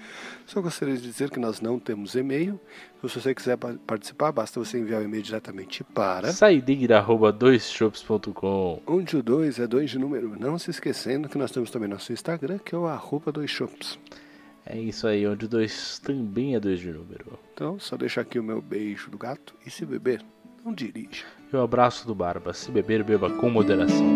Só 0.46 0.60
gostaria 0.60 0.94
de 0.96 1.02
dizer 1.02 1.28
que 1.30 1.38
nós 1.40 1.60
não 1.60 1.78
temos 1.78 2.14
e-mail. 2.14 2.60
Se 3.06 3.18
você 3.20 3.34
quiser 3.34 3.56
pa- 3.56 3.74
participar, 3.86 4.30
basta 4.32 4.60
você 4.60 4.78
enviar 4.78 5.00
o 5.02 5.04
e-mail 5.04 5.22
diretamente 5.22 5.82
para 5.82 6.32
Saideira 6.32 6.98
arroba 6.98 7.32
doisshops.com. 7.32 8.80
onde 8.86 9.16
o 9.16 9.22
2 9.22 9.58
é 9.58 9.66
2 9.66 9.90
de 9.90 9.98
número. 9.98 10.38
Não 10.38 10.58
se 10.58 10.70
esquecendo 10.70 11.28
que 11.28 11.36
nós 11.38 11.50
temos 11.50 11.70
também 11.70 11.88
nosso 11.88 12.12
Instagram, 12.12 12.58
que 12.58 12.74
é 12.74 12.78
o 12.78 12.86
arroba 12.86 13.32
2 13.32 13.50
shops. 13.50 13.98
É 14.64 14.78
isso 14.78 15.08
aí, 15.08 15.26
onde 15.26 15.46
o 15.46 15.48
dois 15.48 15.98
também 15.98 16.54
é 16.54 16.60
dois 16.60 16.78
de 16.78 16.92
número. 16.92 17.36
Então, 17.52 17.80
só 17.80 17.96
deixar 17.96 18.20
aqui 18.20 18.38
o 18.38 18.44
meu 18.44 18.62
beijo 18.62 19.10
do 19.10 19.18
gato. 19.18 19.52
E 19.66 19.70
se 19.70 19.84
beber, 19.84 20.22
não 20.64 20.72
dirija. 20.72 21.24
E 21.52 21.56
o 21.56 21.62
abraço 21.62 22.06
do 22.06 22.14
Barba. 22.14 22.54
Se 22.54 22.70
beber, 22.70 23.04
beba 23.04 23.28
com 23.28 23.50
moderação. 23.50 24.06